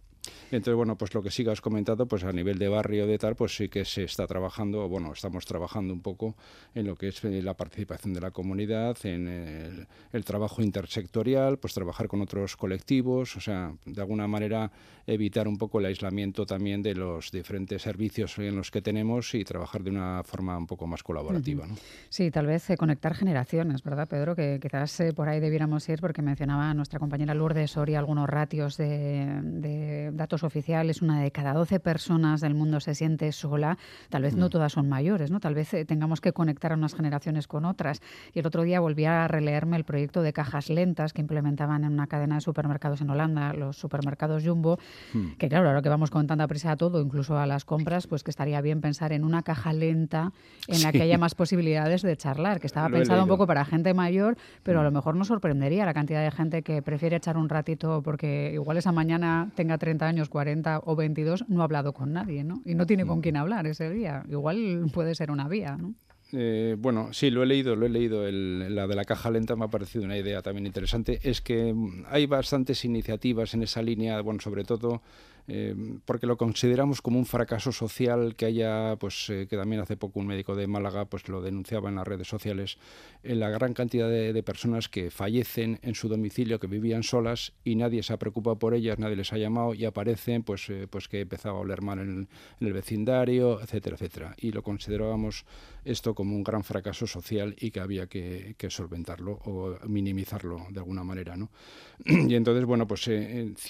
Entonces, 0.51 0.75
bueno, 0.75 0.97
pues 0.97 1.13
lo 1.13 1.21
que 1.21 1.29
has 1.49 1.61
comentado, 1.61 2.07
pues 2.07 2.23
a 2.23 2.31
nivel 2.31 2.57
de 2.57 2.67
barrio 2.67 3.05
de 3.05 3.17
tal, 3.17 3.35
pues 3.35 3.55
sí 3.55 3.69
que 3.69 3.85
se 3.85 4.03
está 4.03 4.25
trabajando, 4.27 4.87
bueno, 4.87 5.11
estamos 5.13 5.45
trabajando 5.45 5.93
un 5.93 6.01
poco 6.01 6.35
en 6.73 6.87
lo 6.87 6.95
que 6.95 7.09
es 7.09 7.23
eh, 7.23 7.41
la 7.41 7.55
participación 7.55 8.13
de 8.13 8.21
la 8.21 8.31
comunidad, 8.31 8.97
en 9.03 9.27
el, 9.27 10.25
trabajo 10.25 10.61
intersectorial, 10.61 11.57
pues 11.57 11.73
trabajar 11.73 12.07
con 12.07 12.21
otros 12.21 12.57
colectivos, 12.57 13.35
o 13.37 13.39
sea, 13.39 13.73
de 13.85 14.01
alguna 14.01 14.27
manera 14.27 14.71
evitar 15.05 15.47
un 15.47 15.57
poco 15.57 15.79
el 15.79 15.85
aislamiento 15.85 16.45
también 16.45 16.81
de 16.81 16.95
los 16.95 17.31
diferentes 17.31 17.81
servicios 17.81 18.37
en 18.39 18.55
los 18.57 18.71
que 18.71 18.81
tenemos 18.81 19.33
y 19.35 19.45
trabajar 19.45 19.83
de 19.83 19.91
una 19.91 20.21
forma 20.23 20.57
un 20.57 20.67
poco 20.67 20.85
más 20.85 21.01
colaborativa. 21.01 21.65
¿no? 21.65 21.75
Sí, 22.09 22.29
tal 22.29 22.45
vez 22.45 22.69
eh, 22.69 22.77
conectar 22.77 23.13
generaciones, 23.13 23.83
¿verdad, 23.83 24.07
Pedro? 24.09 24.35
Que 24.35 24.59
quizás 24.61 24.99
eh, 24.99 25.13
por 25.13 25.29
ahí 25.29 25.39
debiéramos 25.39 25.87
ir, 25.87 26.01
porque 26.01 26.21
mencionaba 26.21 26.73
nuestra 26.73 26.99
compañera 26.99 27.33
Lourdes 27.33 27.71
Soria 27.71 27.99
algunos 27.99 28.27
ratios 28.29 28.75
de 28.75 30.11
datos 30.17 30.43
oficiales, 30.43 31.01
una 31.01 31.21
de 31.21 31.31
cada 31.31 31.53
12 31.53 31.79
personas 31.79 32.41
del 32.41 32.53
mundo 32.53 32.79
se 32.79 32.95
siente 32.95 33.31
sola. 33.31 33.77
Tal 34.09 34.23
vez 34.23 34.35
no 34.35 34.47
mm. 34.47 34.49
todas 34.49 34.73
son 34.73 34.89
mayores, 34.89 35.31
¿no? 35.31 35.39
Tal 35.39 35.55
vez 35.55 35.73
eh, 35.73 35.85
tengamos 35.85 36.21
que 36.21 36.33
conectar 36.33 36.71
a 36.71 36.75
unas 36.75 36.95
generaciones 36.95 37.47
con 37.47 37.65
otras. 37.65 38.01
Y 38.33 38.39
el 38.39 38.47
otro 38.47 38.63
día 38.63 38.79
volví 38.79 39.05
a 39.05 39.27
releerme 39.27 39.77
el 39.77 39.83
proyecto 39.83 40.21
de 40.21 40.33
cajas 40.33 40.69
lentas 40.69 41.13
que 41.13 41.21
implementaban 41.21 41.83
en 41.83 41.93
una 41.93 42.07
cadena 42.07 42.35
de 42.35 42.41
supermercados 42.41 43.01
en 43.01 43.09
Holanda, 43.09 43.53
los 43.53 43.77
supermercados 43.77 44.43
Jumbo, 44.43 44.79
mm. 45.13 45.33
que 45.37 45.49
claro, 45.49 45.69
ahora 45.69 45.81
que 45.81 45.89
vamos 45.89 46.09
con 46.09 46.27
tanta 46.27 46.47
prisa 46.47 46.71
a 46.71 46.77
todo, 46.77 47.01
incluso 47.01 47.37
a 47.37 47.45
las 47.45 47.65
compras, 47.65 48.07
pues 48.07 48.23
que 48.23 48.31
estaría 48.31 48.59
bien 48.61 48.81
pensar 48.81 49.11
en 49.13 49.23
una 49.23 49.43
caja 49.43 49.73
lenta 49.73 50.33
en 50.67 50.81
la 50.81 50.91
que 50.91 51.01
haya 51.01 51.17
más 51.17 51.35
posibilidades 51.35 52.01
de 52.01 52.17
charlar, 52.17 52.59
que 52.59 52.67
estaba 52.67 52.89
pensado 52.89 53.21
un 53.21 53.29
poco 53.29 53.47
para 53.47 53.63
gente 53.65 53.93
mayor, 53.93 54.37
pero 54.63 54.81
a 54.81 54.83
lo 54.83 54.91
mm. 54.91 54.93
mejor 54.93 55.15
nos 55.15 55.27
sorprendería 55.27 55.85
la 55.85 55.93
cantidad 55.93 56.23
de 56.23 56.31
gente 56.31 56.63
que 56.63 56.81
prefiere 56.81 57.15
echar 57.17 57.37
un 57.37 57.49
ratito 57.49 58.01
porque 58.03 58.51
igual 58.53 58.77
esa 58.77 58.91
mañana 58.91 59.49
tenga 59.55 59.77
30 59.77 59.96
años, 60.05 60.29
40 60.29 60.81
o 60.85 60.95
22, 60.95 61.45
no 61.49 61.61
ha 61.61 61.63
hablado 61.65 61.93
con 61.93 62.13
nadie, 62.13 62.43
¿no? 62.43 62.61
Y 62.65 62.75
no 62.75 62.85
tiene 62.85 63.05
con 63.05 63.21
quién 63.21 63.37
hablar 63.37 63.67
ese 63.67 63.89
día. 63.89 64.23
Igual 64.29 64.89
puede 64.93 65.15
ser 65.15 65.31
una 65.31 65.47
vía, 65.47 65.77
¿no? 65.77 65.93
Eh, 66.33 66.75
bueno, 66.77 67.13
sí, 67.13 67.29
lo 67.29 67.43
he 67.43 67.45
leído, 67.45 67.75
lo 67.75 67.85
he 67.85 67.89
leído. 67.89 68.29
la 68.29 68.87
de 68.87 68.95
la 68.95 69.05
caja 69.05 69.31
lenta 69.31 69.55
me 69.55 69.65
ha 69.65 69.69
parecido 69.69 70.03
una 70.03 70.17
idea 70.17 70.41
también 70.41 70.65
interesante. 70.65 71.19
Es 71.23 71.41
que 71.41 71.73
mm, 71.73 72.05
hay 72.09 72.25
bastantes 72.25 72.83
iniciativas 72.83 73.53
en 73.53 73.63
esa 73.63 73.81
línea, 73.81 74.19
bueno, 74.21 74.41
sobre 74.41 74.63
todo 74.63 75.01
eh, 75.47 75.75
porque 76.03 76.27
lo 76.27 76.37
consideramos 76.37 77.01
como 77.01 77.17
un 77.17 77.25
fracaso 77.25 77.71
social 77.71 78.35
que 78.35 78.45
haya, 78.45 78.97
pues 78.97 79.29
eh, 79.29 79.47
que 79.49 79.55
también 79.55 79.81
hace 79.81 79.95
poco 79.95 80.19
un 80.19 80.27
médico 80.27 80.55
de 80.55 80.67
Málaga 80.67 81.05
pues 81.05 81.29
lo 81.29 81.41
denunciaba 81.41 81.87
en 81.87 81.95
las 81.95 82.07
redes 82.07 82.27
sociales, 82.27 82.77
en 83.23 83.39
la 83.39 83.49
gran 83.49 83.73
cantidad 83.73 84.09
de, 84.09 84.43
personas 84.43 84.87
que 84.87 85.09
fallecen 85.09 85.79
en 85.81 85.95
su 85.95 86.09
domicilio, 86.09 86.59
que 86.59 86.67
vivían 86.67 87.03
solas 87.03 87.53
y 87.63 87.75
nadie 87.75 88.03
se 88.03 88.13
ha 88.13 88.17
preocupado 88.17 88.59
por 88.59 88.73
ellas, 88.73 88.99
nadie 88.99 89.15
les 89.15 89.33
ha 89.33 89.37
llamado 89.37 89.73
y 89.73 89.85
aparecen 89.85 90.43
pues, 90.43 90.69
eh, 90.69 90.87
pues 90.89 91.07
que 91.07 91.21
empezaba 91.21 91.57
a 91.57 91.61
oler 91.61 91.81
mal 91.81 91.99
en 91.99 92.27
el, 92.59 92.73
vecindario, 92.73 93.61
etcétera, 93.61 93.95
etcétera. 93.95 94.35
Y 94.37 94.51
lo 94.51 94.63
considerábamos 94.63 95.45
esto 95.87 96.13
como 96.13 96.35
un 96.35 96.43
gran 96.43 96.63
fracaso 96.63 97.07
social 97.07 97.55
y 97.59 97.71
que 97.71 97.79
había 97.79 98.07
que, 98.07 98.55
solventarlo 98.69 99.39
o 99.45 99.77
minimizarlo 99.87 100.67
de 100.69 100.79
alguna 100.79 101.03
manera. 101.03 101.35
¿no? 101.37 101.49
y 102.05 102.35
entonces, 102.35 102.65
bueno, 102.65 102.87
pues 102.87 103.09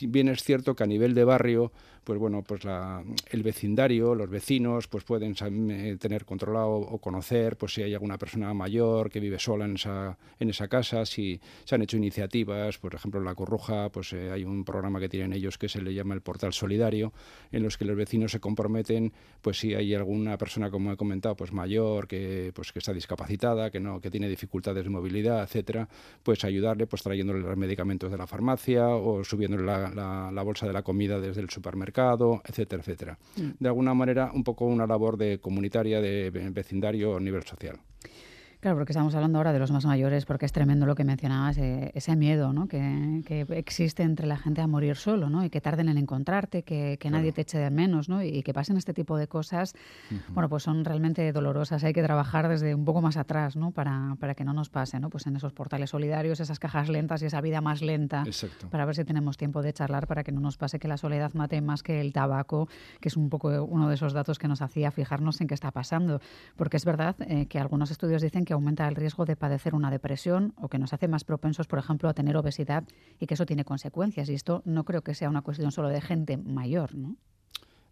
bien 0.02 0.30
es 0.30 0.44
cierto 0.44 0.76
que 0.76 0.84
a 0.84 0.88
nivel 0.88 1.14
de 1.14 1.24
barrio 1.24 1.72
pues 2.08 2.20
bueno, 2.20 2.42
pues 2.42 2.64
la, 2.64 3.04
el 3.32 3.44
vecindario, 3.44 4.16
los 4.16 4.30
vecinos, 4.30 4.88
pues 4.88 5.04
pueden 5.04 5.36
eh, 5.72 5.98
tener 6.00 6.24
controlado 6.24 6.70
o 6.70 7.00
conocer, 7.00 7.58
pues 7.58 7.74
si 7.74 7.84
hay 7.84 7.94
alguna 7.94 8.18
persona 8.18 8.54
mayor 8.54 9.10
que 9.10 9.20
vive 9.20 9.38
sola 9.40 9.66
en 9.66 9.76
esa, 9.76 10.18
en 10.40 10.50
esa 10.50 10.70
casa, 10.70 11.06
si 11.06 11.42
se 11.66 11.76
han 11.76 11.82
hecho 11.82 11.98
iniciativas, 11.98 12.78
por 12.78 12.96
ejemplo 12.96 13.20
en 13.20 13.26
La 13.26 13.36
Corruja, 13.36 13.90
pues 13.90 14.14
eh, 14.14 14.32
hay 14.32 14.46
un 14.46 14.64
programa 14.64 15.02
que 15.02 15.10
tienen 15.10 15.34
ellos 15.34 15.58
que 15.58 15.68
se 15.68 15.82
le 15.82 15.94
llama 15.94 16.14
el 16.14 16.22
Portal 16.22 16.54
Solidario, 16.54 17.12
en 17.52 17.62
los 17.62 17.78
que 17.78 17.84
los 17.84 17.98
vecinos 17.98 18.32
se 18.32 18.40
comprometen, 18.40 19.12
pues 19.42 19.60
si 19.60 19.76
hay 19.76 19.94
alguna 19.94 20.38
persona, 20.38 20.72
como 20.72 20.94
he 20.94 20.96
comentado, 20.96 21.36
pues 21.36 21.52
mayor, 21.52 22.08
que, 22.08 22.54
pues, 22.56 22.72
que 22.72 22.80
está 22.80 22.94
discapacitada, 22.94 23.70
que, 23.70 23.82
no, 23.82 24.00
que 24.00 24.10
tiene 24.10 24.30
dificultades 24.30 24.86
de 24.86 24.90
movilidad, 24.90 25.44
etcétera, 25.44 25.90
pues 26.24 26.46
ayudarle, 26.46 26.88
pues 26.88 27.04
trayéndole 27.04 27.42
los 27.42 27.58
medicamentos 27.58 28.10
de 28.10 28.18
la 28.18 28.28
farmacia 28.28 28.88
o 28.88 29.26
subiéndole 29.26 29.66
la, 29.66 30.32
la, 30.32 30.44
bolsa 30.44 30.66
de 30.66 30.72
la 30.72 30.84
comida 30.84 31.20
desde 31.20 31.42
el 31.42 31.50
supermercado, 31.50 31.97
etcétera, 32.44 32.82
etcétera. 32.82 33.18
Mm. 33.36 33.50
De 33.60 33.68
alguna 33.68 33.94
manera, 33.94 34.32
un 34.34 34.44
poco 34.44 34.66
una 34.66 34.88
labor 34.88 35.18
de 35.18 35.40
comunitaria, 35.40 36.02
de 36.02 36.30
vecindario 36.30 37.18
a 37.18 37.20
nivel 37.20 37.44
social. 37.44 37.80
Claro, 38.60 38.78
porque 38.78 38.92
estamos 38.92 39.14
hablando 39.14 39.38
ahora 39.38 39.54
de 39.54 39.60
los 39.60 39.72
más 39.72 39.86
mayores, 39.86 40.26
porque 40.26 40.46
es 40.46 40.52
tremendo 40.52 40.88
lo 40.88 40.96
que 40.96 41.04
mencionabas, 41.04 41.58
eh, 41.60 41.92
ese 41.94 42.16
miedo 42.16 42.54
¿no? 42.54 42.68
que, 42.68 43.46
existe 43.50 44.02
entre 44.02 44.26
la 44.26 44.38
gente 44.38 44.62
a 44.62 44.68
morir 44.68 44.96
solo, 44.96 45.30
¿no? 45.30 45.46
y 45.46 45.50
que 45.50 45.62
tarden 45.62 45.90
en 45.90 45.98
encontrarte, 45.98 46.64
que, 46.64 46.98
nadie 47.12 47.32
te 47.32 47.42
eche 47.42 47.60
de 47.60 47.70
menos, 47.70 48.10
¿no? 48.10 48.24
y, 48.24 48.42
que 48.42 48.54
pasen 48.54 48.78
este 48.78 48.94
tipo 48.94 49.16
de 49.16 49.28
cosas, 49.28 49.76
bueno, 50.30 50.50
pues 50.50 50.64
son 50.64 50.86
realmente 50.86 51.32
dolorosas. 51.32 51.84
Hay 51.84 51.94
que 51.94 52.02
trabajar 52.02 52.48
desde 52.48 52.74
un 52.74 52.84
poco 52.84 53.02
más 53.02 53.16
atrás 53.16 53.56
¿no? 53.56 53.72
para, 53.72 54.16
para 54.20 54.34
que 54.34 54.44
no 54.44 54.54
nos 54.54 54.70
pase, 54.70 55.00
¿no? 55.00 55.10
pues 55.10 55.28
en 55.28 55.36
esos 55.36 55.54
portales 55.54 55.92
solidarios, 55.92 56.40
esas 56.40 56.58
cajas 56.58 56.90
lentas 56.90 57.22
y 57.22 57.28
esa 57.28 57.42
vida 57.42 57.62
más 57.62 57.84
lenta, 57.84 58.24
para 58.72 58.86
ver 58.86 58.96
si 58.96 59.06
tenemos 59.06 59.38
tiempo 59.38 59.62
de 59.62 59.72
charlar, 59.72 60.08
para 60.08 60.24
que 60.24 60.32
no 60.32 60.42
nos 60.42 60.58
pase 60.58 60.80
que 60.80 60.88
la 60.88 60.98
soledad 60.98 61.32
mate 61.34 61.62
más 61.62 61.84
que 61.84 62.02
el 62.02 62.12
tabaco, 62.12 62.68
que 63.00 63.10
es 63.10 63.18
un 63.18 63.30
poco 63.30 63.50
uno 63.64 63.88
de 63.88 63.96
esos 63.96 64.14
datos 64.14 64.40
que 64.40 64.48
nos 64.48 64.64
hacía 64.64 64.90
fijarnos 64.90 65.42
en 65.42 65.48
qué 65.48 65.54
está 65.54 65.72
pasando. 65.72 66.22
Porque 66.56 66.78
es 66.78 66.86
verdad 66.86 67.16
eh, 67.20 67.46
que 67.46 67.60
algunos 67.60 67.92
estudios 67.92 68.22
dicen 68.22 68.46
que 68.48 68.54
aumenta 68.54 68.88
el 68.88 68.96
riesgo 68.96 69.26
de 69.26 69.36
padecer 69.36 69.76
una 69.76 69.92
depresión 69.92 70.54
o 70.56 70.70
que 70.70 70.80
nos 70.80 70.94
hace 70.94 71.10
más 71.10 71.26
propensos, 71.26 71.68
por 71.68 71.80
ejemplo, 71.80 72.08
a 72.08 72.14
tener 72.14 72.38
obesidad 72.38 72.86
y 73.20 73.28
que 73.28 73.34
eso 73.34 73.46
tiene 73.46 73.66
consecuencias. 73.66 74.30
Y 74.30 74.36
esto 74.36 74.62
no 74.64 74.86
creo 74.86 75.02
que 75.02 75.14
sea 75.14 75.30
una 75.30 75.42
cuestión 75.42 75.74
solo 75.74 75.90
de 75.90 76.00
gente 76.00 76.38
mayor, 76.38 76.96
¿no? 76.96 77.18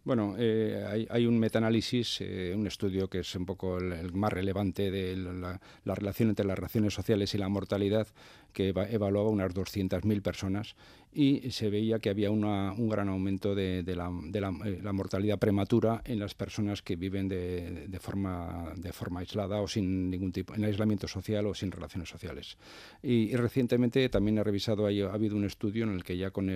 Bueno, 0.02 0.36
eh, 0.38 1.06
hay, 1.10 1.26
un 1.26 1.38
metaanálisis, 1.38 2.20
eh, 2.20 2.54
un 2.56 2.66
estudio 2.68 3.10
que 3.10 3.18
es 3.18 3.34
un 3.34 3.44
poco 3.44 3.78
el, 3.78 4.12
más 4.14 4.32
relevante 4.32 4.90
de 4.90 5.16
la, 5.16 5.60
relación 5.84 6.28
entre 6.30 6.46
las 6.46 6.56
relaciones 6.56 6.94
sociales 6.94 7.34
y 7.34 7.38
la 7.38 7.48
mortalidad, 7.48 8.06
que 8.52 8.68
evaluaba 8.68 9.28
unas 9.28 9.52
200.000 9.52 10.22
personas 10.22 10.76
y 11.16 11.50
se 11.50 11.70
veía 11.70 11.98
que 11.98 12.10
había 12.10 12.30
un 12.30 12.88
gran 12.90 13.08
aumento 13.08 13.54
de, 13.54 13.78
eh, 13.78 13.96
la, 13.96 14.92
mortalidad 14.92 15.38
prematura 15.38 16.02
en 16.04 16.18
las 16.18 16.34
personas 16.34 16.82
que 16.82 16.96
viven 16.96 17.26
de, 17.26 17.98
forma, 17.98 18.74
de 18.76 18.92
forma 18.92 19.20
aislada 19.20 19.62
o 19.62 19.66
sin 19.66 20.10
ningún 20.10 20.30
tipo, 20.30 20.54
en 20.54 20.64
aislamiento 20.64 21.08
social 21.08 21.46
o 21.46 21.54
sin 21.54 21.72
relaciones 21.72 22.10
sociales. 22.10 22.58
Y, 23.02 23.34
recientemente 23.34 24.06
también 24.10 24.36
he 24.36 24.44
revisado, 24.44 24.86
ha 24.86 24.90
habido 25.14 25.36
un 25.36 25.44
estudio 25.44 25.84
en 25.84 25.94
el 25.94 26.04
que 26.04 26.18
ya 26.18 26.30
con, 26.30 26.50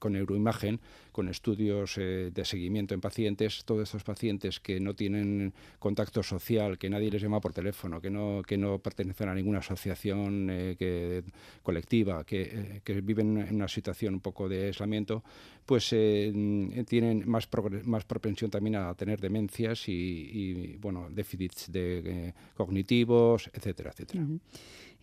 con 0.00 0.14
neuroimagen, 0.14 0.80
con 1.12 1.28
estudios 1.28 1.94
de 1.94 2.44
seguimiento, 2.44 2.92
en 2.92 3.00
pacientes, 3.00 3.64
todos 3.64 3.84
estos 3.84 4.02
pacientes 4.02 4.58
que 4.58 4.80
no 4.80 4.94
tienen 4.94 5.54
contacto 5.78 6.24
social, 6.24 6.76
que 6.76 6.90
nadie 6.90 7.10
les 7.10 7.22
llama 7.22 7.40
por 7.40 7.52
teléfono, 7.52 8.00
que 8.00 8.10
no, 8.10 8.42
que 8.42 8.58
no 8.58 8.80
pertenecen 8.80 9.28
a 9.28 9.34
ninguna 9.34 9.60
asociación 9.60 10.48
eh, 10.50 10.74
que, 10.76 11.22
colectiva, 11.62 12.24
que, 12.24 12.80
eh, 12.84 13.00
viven 13.00 13.38
en 13.38 13.54
una 13.54 13.68
situación 13.76 14.14
un 14.14 14.20
poco 14.20 14.48
de 14.48 14.66
aislamiento, 14.66 15.22
pues 15.64 15.88
eh, 15.92 16.32
tienen 16.88 17.28
más, 17.28 17.48
más 17.84 18.04
propensión 18.04 18.50
también 18.50 18.76
a 18.76 18.94
tener 18.94 19.20
demencias 19.20 19.88
y, 19.88 20.76
bueno, 20.80 21.08
déficits 21.10 21.70
de, 21.70 22.34
cognitivos, 22.56 23.50
etcétera, 23.52 23.90
etcétera. 23.90 24.24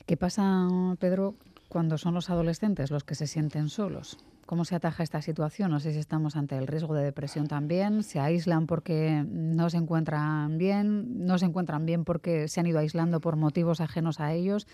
¿Qué 0.06 0.18
pasa, 0.18 0.68
Pedro, 1.00 1.36
cuando 1.70 1.98
son 1.98 2.14
los 2.14 2.30
adolescentes 2.30 2.92
los 2.92 3.04
que 3.04 3.16
se 3.16 3.28
sienten 3.28 3.70
solos? 3.70 4.18
¿Cómo 4.46 4.66
se 4.66 4.76
ataja 4.76 5.04
esta 5.04 5.22
situación? 5.22 5.72
No 5.72 5.80
sé 5.80 5.94
si 5.94 6.00
estamos 6.00 6.36
ante 6.36 6.58
el 6.58 6.68
riesgo 6.68 6.94
de 6.94 7.04
depresión 7.04 7.48
también. 7.48 8.04
¿Se 8.04 8.20
aíslan 8.20 8.68
porque 8.68 9.24
no 9.26 9.70
se 9.70 9.78
encuentran 9.78 10.58
bien? 10.58 11.26
¿No 11.26 11.38
se 11.38 11.46
encuentran 11.46 11.86
bien 11.86 12.04
porque 12.04 12.50
se 12.50 12.60
han 12.60 12.68
ido 12.68 12.80
aislando 12.80 13.22
por 13.22 13.38
motivos 13.38 13.80
ajenos 13.80 14.20
a 14.20 14.34
ellos? 14.34 14.68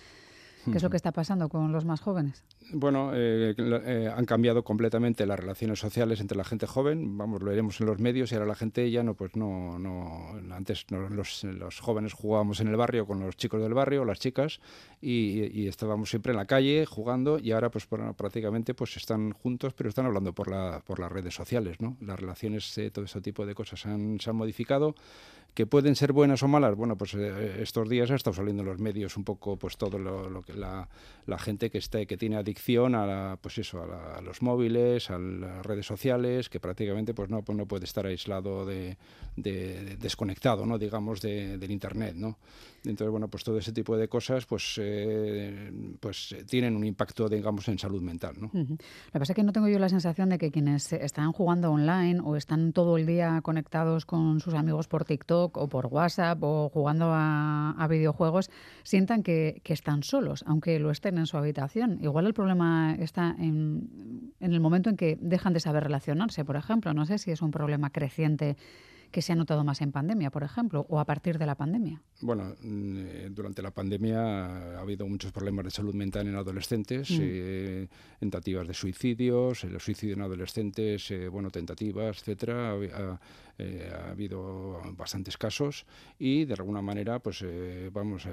¿Qué 0.65 0.77
es 0.77 0.83
lo 0.83 0.89
que 0.89 0.97
está 0.97 1.11
pasando 1.11 1.49
con 1.49 1.71
los 1.71 1.85
más 1.85 2.01
jóvenes? 2.01 2.43
Bueno, 2.71 3.11
eh, 3.13 3.55
eh, 3.57 4.11
han 4.15 4.25
cambiado 4.25 4.63
completamente 4.63 5.25
las 5.25 5.39
relaciones 5.39 5.79
sociales 5.79 6.19
entre 6.19 6.37
la 6.37 6.43
gente 6.43 6.67
joven. 6.67 7.17
Vamos, 7.17 7.41
lo 7.41 7.49
veremos 7.49 7.79
en 7.81 7.87
los 7.87 7.99
medios 7.99 8.31
y 8.31 8.35
ahora 8.35 8.45
la 8.45 8.55
gente 8.55 8.89
ya 8.91 9.01
no, 9.01 9.15
pues 9.15 9.35
no, 9.35 9.79
no. 9.79 10.35
Antes 10.51 10.85
los, 10.89 11.43
los, 11.43 11.79
jóvenes 11.79 12.13
jugábamos 12.13 12.59
en 12.59 12.67
el 12.67 12.75
barrio 12.75 13.07
con 13.07 13.19
los 13.19 13.37
chicos 13.37 13.61
del 13.61 13.73
barrio, 13.73 14.05
las 14.05 14.19
chicas, 14.19 14.59
y, 15.01 15.67
estábamos 15.67 16.09
siempre 16.09 16.31
en 16.31 16.37
la 16.37 16.45
calle 16.45 16.85
jugando 16.85 17.39
y 17.39 17.51
ahora, 17.51 17.71
pues 17.71 17.87
prácticamente, 17.87 18.73
pues 18.73 18.97
están 18.97 19.31
juntos, 19.31 19.73
pero 19.73 19.89
están 19.89 20.05
hablando 20.05 20.33
por 20.33 20.49
la, 20.49 20.81
por 20.85 20.99
las 20.99 21.11
redes 21.11 21.33
sociales, 21.33 21.79
¿no? 21.79 21.97
Las 22.01 22.19
relaciones, 22.19 22.77
eh, 22.77 22.91
todo 22.91 23.05
ese 23.05 23.21
tipo 23.21 23.45
de 23.45 23.55
cosas 23.55 23.85
han, 23.85 24.19
se 24.19 24.29
han 24.29 24.35
modificado 24.35 24.95
que 25.53 25.65
pueden 25.65 25.95
ser 25.95 26.13
buenas 26.13 26.43
o 26.43 26.47
malas. 26.47 26.75
Bueno, 26.75 26.97
pues 26.97 27.13
eh, 27.15 27.61
estos 27.61 27.89
días 27.89 28.11
ha 28.11 28.15
estado 28.15 28.35
saliendo 28.35 28.63
en 28.63 28.69
los 28.69 28.79
medios 28.79 29.17
un 29.17 29.23
poco, 29.23 29.57
pues 29.57 29.77
todo 29.77 29.97
lo, 29.97 30.41
que 30.41 30.53
la, 30.53 30.87
la, 31.25 31.37
gente 31.37 31.69
que 31.69 31.79
esté, 31.79 32.05
que 32.05 32.17
tiene 32.17 32.37
adicción 32.37 32.95
a, 32.95 33.37
pues 33.41 33.57
eso, 33.57 33.81
a, 33.83 34.21
los 34.21 34.41
móviles, 34.41 35.09
a 35.09 35.17
las 35.17 35.65
redes 35.65 35.85
sociales, 35.85 36.49
que 36.49 36.59
prácticamente, 36.59 37.13
pues 37.13 37.29
no, 37.29 37.41
pues 37.41 37.57
no 37.57 37.65
puede 37.65 37.85
estar 37.85 38.05
aislado 38.05 38.65
de, 38.65 38.97
desconectado, 39.35 40.65
no, 40.65 40.77
digamos, 40.77 41.21
del 41.21 41.71
internet, 41.71 42.15
no. 42.15 42.37
Entonces, 42.85 43.11
bueno, 43.11 43.27
pues 43.27 43.43
todo 43.43 43.57
ese 43.57 43.73
tipo 43.73 43.97
de 43.97 44.07
cosas, 44.07 44.45
pues, 44.45 44.75
eh, 44.81 45.71
pues 45.99 46.35
tienen 46.47 46.75
un 46.75 46.85
impacto, 46.85 47.27
digamos, 47.27 47.67
en 47.67 47.77
salud 47.77 48.01
mental, 48.01 48.35
¿no? 48.39 48.49
Lo 48.53 48.77
que 48.77 49.19
pasa 49.19 49.33
es 49.33 49.35
que 49.35 49.43
no 49.43 49.51
tengo 49.51 49.67
yo 49.67 49.79
la 49.79 49.89
sensación 49.89 50.29
de 50.29 50.37
que 50.37 50.51
quienes 50.51 50.93
están 50.93 51.33
jugando 51.33 51.71
online 51.71 52.21
o 52.23 52.37
están 52.37 52.71
todo 52.71 52.97
el 52.97 53.05
día 53.05 53.41
conectados 53.41 54.05
con 54.05 54.39
sus 54.39 54.53
amigos 54.53 54.87
por 54.87 55.03
TikTok 55.03 55.38
o 55.45 55.69
por 55.69 55.87
WhatsApp 55.87 56.39
o 56.41 56.69
jugando 56.69 57.11
a, 57.13 57.87
videojuegos 57.89 58.51
sientan 58.83 59.23
que, 59.23 59.61
están 59.65 60.03
solos, 60.03 60.43
aunque 60.45 60.79
lo 60.79 60.91
estén 60.91 61.17
en 61.17 61.25
su 61.25 61.37
habitación. 61.37 61.99
Igual 62.01 62.27
el 62.27 62.33
problema 62.33 62.95
está 62.99 63.35
en, 63.39 64.33
en 64.39 64.53
el 64.53 64.59
momento 64.59 64.89
en 64.89 64.97
que 64.97 65.17
dejan 65.21 65.53
de 65.53 65.59
saber 65.59 65.83
relacionarse, 65.83 66.45
por 66.45 66.55
ejemplo. 66.55 66.93
No 66.93 67.05
sé 67.05 67.17
si 67.17 67.31
es 67.31 67.41
un 67.41 67.51
problema 67.51 67.89
creciente 67.89 68.57
que 69.11 69.21
se 69.21 69.33
ha 69.33 69.35
notado 69.35 69.63
más 69.63 69.81
en 69.81 69.91
pandemia, 69.91 70.29
por 70.29 70.43
ejemplo, 70.43 70.85
o 70.89 70.99
a 70.99 71.05
partir 71.05 71.37
de 71.37 71.45
la 71.45 71.55
pandemia? 71.55 72.01
Bueno, 72.21 72.55
eh, 72.63 73.29
durante 73.31 73.61
la 73.61 73.71
pandemia 73.71 74.77
ha 74.77 74.81
habido 74.81 75.07
muchos 75.07 75.31
problemas 75.31 75.65
de 75.65 75.71
salud 75.71 75.95
mental 75.95 76.27
en 76.27 76.35
adolescentes, 76.35 77.09
mm. 77.11 77.19
eh, 77.21 77.87
tentativas 78.19 78.67
de 78.67 78.73
suicidios, 78.73 79.63
el 79.63 79.79
suicidio 79.79 80.15
en 80.15 80.21
adolescentes, 80.21 81.09
eh, 81.11 81.27
bueno, 81.27 81.49
tentativas, 81.49 82.19
etcétera. 82.19 82.73
Ha, 82.73 83.19
habido 84.09 84.81
bastantes 84.95 85.37
casos 85.37 85.85
y 86.17 86.45
de 86.45 86.53
alguna 86.53 86.81
manera, 86.81 87.19
pues 87.19 87.43
vamos, 87.91 88.27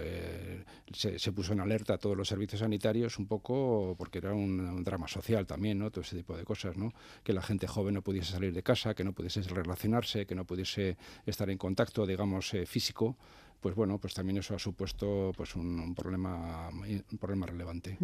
se, 0.93 1.33
puso 1.33 1.53
en 1.53 1.61
alerta 1.61 1.95
a 1.95 1.99
todos 1.99 2.17
los 2.17 2.29
servicios 2.29 2.61
sanitarios 2.61 3.19
un 3.19 3.27
poco 3.27 3.95
porque 3.99 4.19
era 4.19 4.33
un, 4.33 4.85
drama 4.85 5.09
social 5.09 5.47
también, 5.47 5.79
¿no? 5.79 5.91
Todo 5.91 6.03
ese 6.03 6.17
tipo 6.17 6.37
de 6.37 6.45
cosas, 6.45 6.77
¿no? 6.77 6.93
Que 7.23 7.33
la 7.33 7.43
gente 7.43 7.67
joven 7.67 7.95
no 7.95 8.03
pudiese 8.03 8.33
salir 8.33 8.53
de 8.53 8.63
casa, 8.63 8.95
que 8.95 9.05
no 9.05 9.13
pudiese 9.13 9.43
relacionarse, 9.43 10.27
que 10.27 10.35
no 10.35 10.45
pudiese 10.45 10.97
estar 11.25 11.51
en 11.51 11.59
contacto, 11.59 12.07
digamos, 12.07 12.55
eh, 12.55 12.67
físico, 12.67 13.17
pues 13.61 13.75
bueno, 13.75 13.99
pues 13.99 14.15
también 14.15 14.39
eso 14.39 14.55
ha 14.55 14.59
supuesto 14.59 15.33
pues 15.37 15.57
un, 15.57 15.95
problema 15.95 16.69
un 16.71 17.19
problema 17.19 17.47
relevante. 17.47 17.99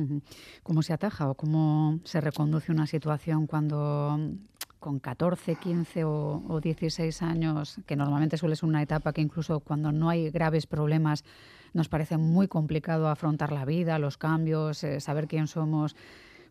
¿Cómo 0.63 0.83
se 0.83 0.93
ataja 0.93 1.31
o 1.31 1.35
cómo 1.35 2.01
se 2.05 2.21
reconduce 2.21 2.73
una 2.73 2.87
situación 2.87 3.47
cuando 3.47 4.19
con 4.83 4.99
14, 4.99 5.55
15 5.55 6.05
o, 6.05 6.61
16 6.61 7.23
años, 7.23 7.77
que 7.87 7.95
normalmente 7.95 8.37
suele 8.37 8.57
ser 8.57 8.69
una 8.69 8.83
etapa 8.83 9.13
que 9.13 9.21
incluso 9.21 9.61
cuando 9.61 9.93
no 9.93 10.11
hay 10.11 10.29
graves 10.31 10.67
problemas 10.67 11.25
nos 11.73 11.89
parece 11.89 12.19
muy 12.19 12.49
complicado 12.49 13.09
afrontar 13.09 13.53
la 13.53 13.65
vida, 13.65 14.01
los 14.01 14.19
cambios, 14.19 14.83
eh, 14.83 15.01
saber 15.01 15.29
quién 15.29 15.47
somos, 15.47 15.95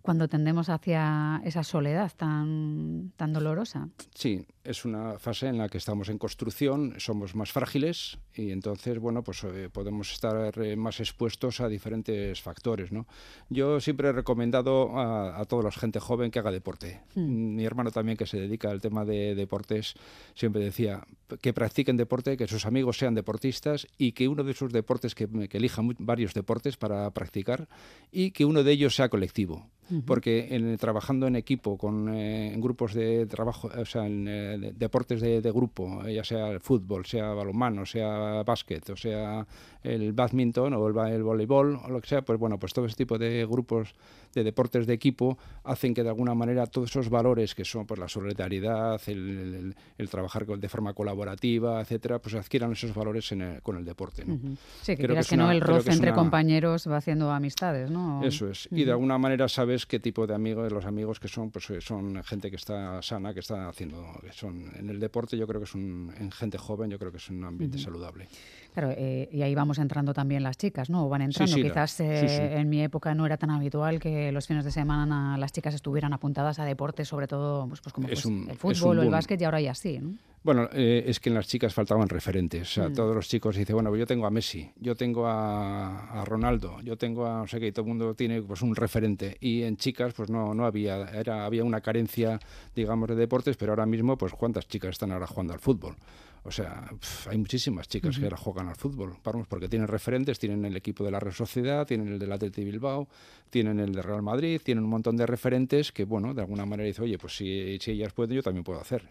cuando 0.01 0.27
tendemos 0.27 0.69
hacia 0.69 1.41
esa 1.45 1.63
soledad 1.63 2.11
tan, 2.15 3.13
tan 3.17 3.33
dolorosa. 3.33 3.89
Sí, 4.13 4.45
es 4.63 4.85
una 4.85 5.17
fase 5.17 5.47
en 5.47 5.57
la 5.57 5.69
que 5.69 5.77
estamos 5.77 6.09
en 6.09 6.17
construcción, 6.17 6.95
somos 6.97 7.35
más 7.35 7.51
frágiles 7.51 8.19
y 8.35 8.51
entonces, 8.51 8.99
bueno, 8.99 9.23
pues 9.23 9.43
eh, 9.43 9.69
podemos 9.71 10.11
estar 10.11 10.53
eh, 10.59 10.75
más 10.75 10.99
expuestos 10.99 11.61
a 11.61 11.67
diferentes 11.67 12.41
factores, 12.41 12.91
¿no? 12.91 13.07
Yo 13.49 13.79
siempre 13.79 14.09
he 14.09 14.11
recomendado 14.11 14.99
a, 14.99 15.43
toda 15.45 15.63
la 15.63 15.71
gente 15.71 15.99
joven 15.99 16.31
que 16.31 16.39
haga 16.39 16.51
deporte. 16.51 17.01
Hmm. 17.15 17.55
Mi 17.55 17.65
hermano 17.65 17.91
también, 17.91 18.17
que 18.17 18.25
se 18.25 18.39
dedica 18.39 18.69
al 18.69 18.81
tema 18.81 19.03
de 19.05 19.35
deportes, 19.35 19.95
siempre 20.35 20.63
decía 20.63 21.05
que 21.41 21.53
practiquen 21.53 21.97
deporte, 21.97 22.37
que 22.37 22.47
sus 22.47 22.65
amigos 22.65 22.97
sean 22.97 23.15
deportistas 23.15 23.87
y 23.97 24.11
que 24.11 24.27
uno 24.27 24.43
de 24.43 24.53
sus 24.53 24.71
deportes, 24.71 25.15
que, 25.15 25.27
que 25.47 25.57
elijan 25.57 25.95
varios 25.99 26.33
deportes 26.33 26.77
para 26.77 27.09
practicar 27.11 27.67
y 28.11 28.31
que 28.31 28.45
uno 28.45 28.63
de 28.63 28.71
ellos 28.71 28.95
sea 28.95 29.09
colectivo. 29.09 29.69
Porque 30.05 30.47
en, 30.51 30.77
trabajando 30.77 31.27
en 31.27 31.35
equipo, 31.35 31.77
con 31.77 32.13
en 32.13 32.59
grupos 32.61 32.93
de 32.93 33.25
trabajo, 33.25 33.69
o 33.75 33.85
sea, 33.85 34.05
en 34.05 34.73
deportes 34.77 35.21
de, 35.21 35.51
grupo, 35.51 36.03
ya 36.07 36.23
sea 36.23 36.49
el 36.49 36.59
fútbol, 36.59 37.05
sea 37.05 37.33
balonmano, 37.33 37.85
sea 37.85 38.43
básquet, 38.43 38.89
o 38.89 38.95
sea 38.95 39.45
el 39.83 40.13
badminton 40.13 40.73
o 40.73 40.87
el, 40.87 41.13
el 41.13 41.23
voleibol 41.23 41.79
o 41.83 41.89
lo 41.89 42.01
que 42.01 42.07
sea, 42.07 42.21
pues 42.21 42.37
bueno, 42.37 42.59
pues 42.59 42.73
todo 42.73 42.85
ese 42.85 42.95
tipo 42.95 43.17
de 43.17 43.45
grupos 43.49 43.95
de 44.33 44.43
deportes 44.43 44.87
de 44.87 44.93
equipo 44.93 45.37
hacen 45.63 45.93
que 45.93 46.03
de 46.03 46.09
alguna 46.09 46.33
manera 46.35 46.65
todos 46.67 46.89
esos 46.89 47.09
valores 47.09 47.55
que 47.55 47.65
son 47.65 47.85
pues 47.85 47.99
la 47.99 48.07
solidaridad, 48.07 49.01
el, 49.07 49.75
trabajar 50.09 50.45
de 50.45 50.69
forma 50.69 50.93
colaborativa, 50.93 51.81
etcétera, 51.81 52.19
pues 52.19 52.35
adquieran 52.35 52.71
esos 52.73 52.93
valores 52.93 53.33
con 53.63 53.77
el 53.77 53.85
deporte. 53.85 54.25
¿no? 54.25 54.37
Sí, 54.81 54.95
que 54.95 55.03
creo 55.03 55.21
que, 55.21 55.37
no 55.37 55.51
el 55.51 55.61
roce 55.61 55.91
entre 55.91 56.13
compañeros 56.13 56.87
va 56.89 56.97
haciendo 56.97 57.31
amistades, 57.31 57.89
¿no? 57.89 58.23
Eso 58.23 58.49
es. 58.49 58.67
Y 58.71 58.83
de 58.83 58.91
alguna 58.91 59.17
manera 59.17 59.47
sabes 59.47 59.80
qué 59.85 59.99
tipo 59.99 60.27
de 60.27 60.33
amigos, 60.33 60.71
los 60.71 60.85
amigos 60.85 61.19
que 61.19 61.27
son, 61.27 61.51
pues 61.51 61.69
eh, 61.69 61.81
son 61.81 62.23
gente 62.23 62.49
que 62.49 62.55
está 62.55 63.01
sana, 63.01 63.33
que 63.33 63.39
está 63.39 63.69
haciendo, 63.69 64.03
que 64.21 64.31
son 64.31 64.71
en 64.77 64.89
el 64.89 64.99
deporte 64.99 65.37
yo 65.37 65.47
creo 65.47 65.59
que 65.59 65.65
es 65.65 65.75
un, 65.75 66.13
en 66.17 66.31
gente 66.31 66.57
joven 66.57 66.89
yo 66.89 66.99
creo 66.99 67.11
que 67.11 67.17
es 67.17 67.29
un 67.29 67.43
ambiente 67.43 67.77
saludable. 67.77 68.27
Claro, 68.73 68.91
eh, 68.95 69.27
y 69.31 69.41
ahí 69.41 69.53
vamos 69.53 69.79
entrando 69.79 70.13
también 70.13 70.43
las 70.43 70.57
chicas, 70.57 70.89
¿no? 70.89 71.05
O 71.05 71.09
van 71.09 71.21
entrando. 71.21 71.55
Quizás 71.55 71.99
eh, 71.99 72.57
en 72.57 72.69
mi 72.69 72.81
época 72.81 73.13
no 73.13 73.25
era 73.25 73.37
tan 73.37 73.49
habitual 73.49 73.99
que 73.99 74.31
los 74.31 74.47
fines 74.47 74.63
de 74.63 74.71
semana 74.71 75.37
las 75.37 75.51
chicas 75.51 75.73
estuvieran 75.73 76.13
apuntadas 76.13 76.59
a 76.59 76.65
deportes, 76.65 77.07
sobre 77.07 77.27
todo 77.27 77.67
pues, 77.67 77.81
pues 77.81 77.93
como 77.93 78.07
pues, 78.07 78.25
el 78.25 78.57
fútbol 78.57 78.99
o 78.99 79.03
el 79.03 79.09
básquet, 79.09 79.41
y 79.41 79.43
ahora 79.43 79.59
ya 79.61 79.75
sí, 79.75 79.99
¿no? 79.99 80.15
Bueno, 80.43 80.67
eh, 80.73 81.03
es 81.05 81.19
que 81.19 81.29
en 81.29 81.35
las 81.35 81.47
chicas 81.47 81.73
faltaban 81.73 82.09
referentes. 82.09 82.63
O 82.63 82.73
sea, 82.73 82.89
mm. 82.89 82.93
todos 82.93 83.15
los 83.15 83.27
chicos 83.27 83.55
dicen, 83.55 83.75
bueno, 83.75 83.95
yo 83.95 84.07
tengo 84.07 84.25
a 84.25 84.31
Messi, 84.31 84.71
yo 84.77 84.95
tengo 84.95 85.27
a, 85.27 86.23
Ronaldo, 86.25 86.81
yo 86.81 86.97
tengo 86.97 87.27
a 87.27 87.41
no 87.41 87.47
sé 87.47 87.59
qué, 87.59 87.67
y 87.67 87.71
todo 87.71 87.83
el 87.83 87.89
mundo 87.89 88.15
tiene 88.15 88.41
pues 88.41 88.63
un 88.63 88.75
referente. 88.75 89.37
Y 89.39 89.61
en 89.63 89.77
chicas, 89.77 90.13
pues 90.13 90.31
no, 90.31 90.55
no 90.55 90.65
había, 90.65 91.09
era, 91.11 91.45
había 91.45 91.63
una 91.63 91.81
carencia, 91.81 92.39
digamos, 92.75 93.09
de 93.09 93.15
deportes, 93.15 93.55
pero 93.55 93.73
ahora 93.73 93.85
mismo, 93.85 94.17
pues 94.17 94.33
cuántas 94.33 94.67
chicas 94.67 94.91
están 94.91 95.11
ahora 95.11 95.27
jugando 95.27 95.53
al 95.53 95.59
fútbol. 95.59 95.95
O 96.43 96.51
sea, 96.51 96.89
hay 97.29 97.37
muchísimas 97.37 97.87
chicas 97.87 98.17
que 98.17 98.23
ahora 98.23 98.37
juegan 98.37 98.67
al 98.67 98.75
fútbol, 98.75 99.15
porque 99.47 99.69
tienen 99.69 99.87
referentes, 99.87 100.39
tienen 100.39 100.65
el 100.65 100.75
equipo 100.75 101.03
de 101.03 101.11
la 101.11 101.19
Real 101.19 101.35
Sociedad, 101.35 101.85
tienen 101.85 102.07
el 102.07 102.17
del 102.17 102.31
Atleti 102.31 102.63
Bilbao, 102.63 103.07
tienen 103.51 103.79
el 103.79 103.93
de 103.93 104.01
Real 104.01 104.23
Madrid, 104.23 104.59
tienen 104.63 104.83
un 104.83 104.89
montón 104.89 105.17
de 105.17 105.27
referentes 105.27 105.91
que, 105.91 106.03
bueno, 106.05 106.33
de 106.33 106.41
alguna 106.41 106.65
manera 106.65 106.87
dice, 106.87 107.03
oye, 107.03 107.19
pues 107.19 107.35
si, 107.35 107.77
si 107.79 107.91
ellas 107.91 108.13
pueden, 108.13 108.37
yo 108.37 108.41
también 108.41 108.63
puedo 108.63 108.79
hacer. 108.79 109.07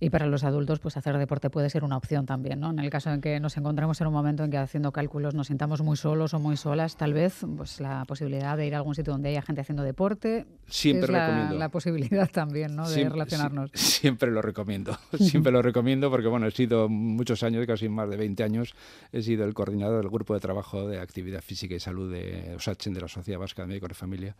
Y 0.00 0.10
para 0.10 0.26
los 0.26 0.44
adultos, 0.44 0.78
pues 0.78 0.96
hacer 0.96 1.18
deporte 1.18 1.50
puede 1.50 1.68
ser 1.68 1.84
una 1.84 1.96
opción 1.96 2.24
también, 2.24 2.60
¿no? 2.60 2.70
En 2.70 2.78
el 2.78 2.88
caso 2.88 3.10
en 3.10 3.20
que 3.20 3.40
nos 3.40 3.56
encontremos 3.56 4.00
en 4.00 4.06
un 4.06 4.12
momento 4.12 4.44
en 4.44 4.50
que 4.50 4.56
haciendo 4.56 4.92
cálculos 4.92 5.34
nos 5.34 5.48
sintamos 5.48 5.82
muy 5.82 5.96
solos 5.96 6.34
o 6.34 6.38
muy 6.38 6.56
solas, 6.56 6.96
tal 6.96 7.12
vez, 7.12 7.44
pues 7.56 7.80
la 7.80 8.04
posibilidad 8.04 8.56
de 8.56 8.66
ir 8.66 8.74
a 8.74 8.78
algún 8.78 8.94
sitio 8.94 9.12
donde 9.12 9.30
haya 9.30 9.42
gente 9.42 9.60
haciendo 9.60 9.82
deporte, 9.82 10.46
siempre 10.68 11.06
es 11.06 11.10
la, 11.10 11.52
la, 11.52 11.68
posibilidad 11.68 12.30
también, 12.30 12.76
¿no? 12.76 12.88
De 12.88 13.08
relacionarnos. 13.08 13.70
siempre 13.74 14.30
lo 14.30 14.40
recomiendo, 14.40 14.96
siempre 15.18 15.50
lo 15.50 15.62
recomiendo 15.62 16.10
porque, 16.10 16.28
bueno, 16.28 16.37
he 16.46 16.50
sido 16.50 16.88
muchos 16.88 17.42
años, 17.42 17.66
casi 17.66 17.88
más 17.88 18.08
de 18.08 18.16
20 18.16 18.42
años, 18.42 18.74
he 19.12 19.22
sido 19.22 19.44
el 19.44 19.54
coordinador 19.54 20.02
del 20.02 20.10
grupo 20.10 20.34
de 20.34 20.40
trabajo 20.40 20.86
de 20.86 21.00
actividad 21.00 21.42
física 21.42 21.74
y 21.74 21.80
salud 21.80 22.12
de 22.12 22.54
OSACHEN, 22.56 22.94
de 22.94 23.00
la 23.00 23.08
Sociedad 23.08 23.40
Vasca 23.40 23.62
de 23.62 23.68
Médicos 23.68 23.88
de 23.88 23.94
Familia, 23.94 24.36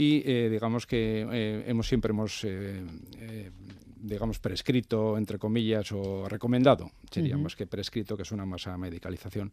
y 0.00 0.22
eh, 0.24 0.48
digamos 0.48 0.86
que 0.86 1.28
eh, 1.30 1.64
hemos 1.66 1.86
siempre 1.86 2.12
hemos 2.12 2.42
eh, 2.44 2.80
digamos, 4.02 4.38
prescrito, 4.38 5.18
entre 5.18 5.38
comillas, 5.38 5.92
o 5.92 6.26
recomendado, 6.26 6.90
sería 7.10 7.36
más 7.36 7.54
que 7.54 7.66
prescrito, 7.66 8.16
que 8.16 8.22
es 8.22 8.32
una 8.32 8.46
masa 8.46 8.78
medicalización, 8.78 9.52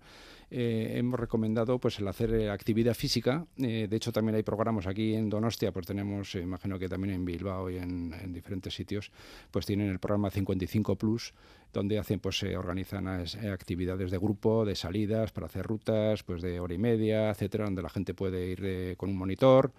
hemos 0.49 1.19
recomendado 1.19 1.77
pues 1.79 1.99
el 1.99 2.07
hacer 2.07 2.49
actividad 2.49 2.93
física. 2.93 3.45
De 3.57 3.89
hecho, 3.91 4.13
también 4.13 4.35
hay 4.35 4.43
programas 4.43 4.87
aquí 4.87 5.15
en 5.15 5.29
Donostia, 5.29 5.73
pues 5.73 5.85
tenemos, 5.85 6.33
imagino 6.35 6.79
que 6.79 6.87
también 6.87 7.15
en 7.15 7.25
Bilbao 7.25 7.69
y 7.69 7.75
en, 7.75 8.31
diferentes 8.31 8.73
sitios, 8.73 9.11
pues 9.51 9.65
tienen 9.65 9.89
el 9.89 9.99
programa 9.99 10.29
55 10.29 10.95
Plus, 10.95 11.33
donde 11.73 11.99
hacen, 11.99 12.21
pues 12.21 12.39
se 12.39 12.55
organizan 12.55 13.09
actividades 13.51 14.11
de 14.11 14.17
grupo, 14.17 14.63
de 14.63 14.77
salidas 14.77 15.33
para 15.33 15.47
hacer 15.47 15.65
rutas, 15.65 16.23
pues 16.23 16.41
de 16.41 16.61
hora 16.61 16.73
y 16.73 16.77
media, 16.77 17.31
etcétera, 17.31 17.65
donde 17.65 17.81
la 17.81 17.89
gente 17.89 18.13
puede 18.13 18.47
ir 18.47 18.95
con 18.95 19.09
un 19.09 19.17
monitor 19.17 19.73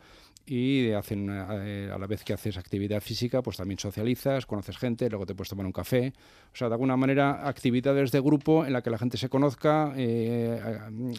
y 0.49 0.58
hacen 0.97 1.29
eh, 1.31 1.91
a 1.93 1.99
la 1.99 2.07
vez 2.07 2.25
que 2.25 2.33
haces 2.33 2.57
actividad 2.57 3.01
física, 3.01 3.43
pues 3.43 3.57
también 3.57 3.79
socializas, 3.79 4.47
conoces 4.47 4.77
gente, 4.79 5.09
luego 5.09 5.27
te 5.27 5.35
puedes 5.35 5.51
tomar 5.51 5.67
un 5.67 5.73
café. 5.73 6.13
O 6.53 6.57
sea, 6.57 6.69
de 6.69 6.75
alguna 6.75 6.97
manera, 6.97 7.47
actividades 7.47 8.11
de 8.11 8.21
grupo 8.21 8.65
en 8.65 8.73
la 8.73 8.83
que 8.83 8.91
la 8.91 8.99
gente 8.99 9.17
se 9.17 9.29
conozca 9.29 9.93
eh, 9.97 10.61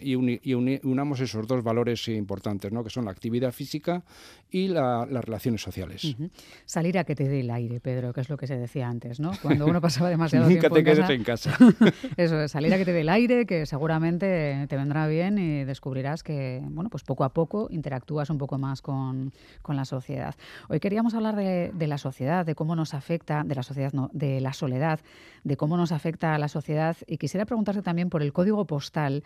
y, 0.00 0.14
unamos 0.14 1.20
esos 1.20 1.46
dos 1.46 1.62
valores 1.62 2.08
importantes, 2.08 2.72
¿no? 2.72 2.82
que 2.82 2.90
son 2.90 3.04
la 3.04 3.10
actividad 3.10 3.52
física 3.52 4.02
y 4.50 4.68
las 4.68 5.24
relaciones 5.24 5.62
sociales. 5.62 6.16
Salir 6.64 6.98
a 6.98 7.04
que 7.04 7.14
te 7.14 7.28
dé 7.28 7.40
el 7.40 7.50
aire, 7.50 7.80
Pedro, 7.80 8.12
que 8.12 8.20
es 8.20 8.28
lo 8.28 8.36
que 8.36 8.46
se 8.46 8.56
decía 8.56 8.88
antes, 8.88 9.20
¿no? 9.20 9.32
Cuando 9.42 9.66
uno 9.66 9.80
pasaba 9.80 10.08
demasiado 10.08 10.44
Nunca 10.48 10.60
tiempo 10.68 10.76
te 10.76 10.84
quedes 10.84 11.10
en 11.10 11.24
casa. 11.24 11.56
Eso, 12.16 12.48
salir 12.48 12.74
a 12.74 12.78
que 12.78 12.84
te 12.84 12.92
dé 12.92 13.02
el 13.02 13.08
aire, 13.08 13.46
que 13.46 13.66
seguramente 13.66 14.66
te 14.68 14.76
vendrá 14.76 15.06
bien 15.06 15.38
y 15.38 15.64
descubrirás 15.64 16.22
que, 16.22 16.62
bueno, 16.70 16.90
pues 16.90 17.04
poco 17.04 17.24
a 17.24 17.32
poco 17.32 17.68
interactúas 17.70 18.30
un 18.30 18.38
poco 18.38 18.58
más 18.58 18.82
con 18.82 19.29
con, 19.62 19.76
la 19.76 19.84
sociedad. 19.84 20.34
Hoy 20.68 20.80
queríamos 20.80 21.14
hablar 21.14 21.36
de, 21.36 21.86
la 21.86 21.98
sociedad, 21.98 22.44
de 22.44 22.54
cómo 22.54 22.76
nos 22.76 22.94
afecta, 22.94 23.42
de 23.44 23.54
la 23.54 23.62
sociedad, 23.62 23.92
no, 23.92 24.10
de 24.12 24.40
la 24.40 24.52
soledad, 24.52 25.00
de 25.44 25.56
cómo 25.56 25.76
nos 25.76 25.92
afecta 25.92 26.34
a 26.34 26.38
la 26.38 26.48
sociedad 26.48 26.96
y 27.06 27.18
quisiera 27.18 27.46
preguntarse 27.46 27.82
también 27.82 28.10
por 28.10 28.22
el 28.22 28.32
código 28.32 28.66
postal 28.66 29.22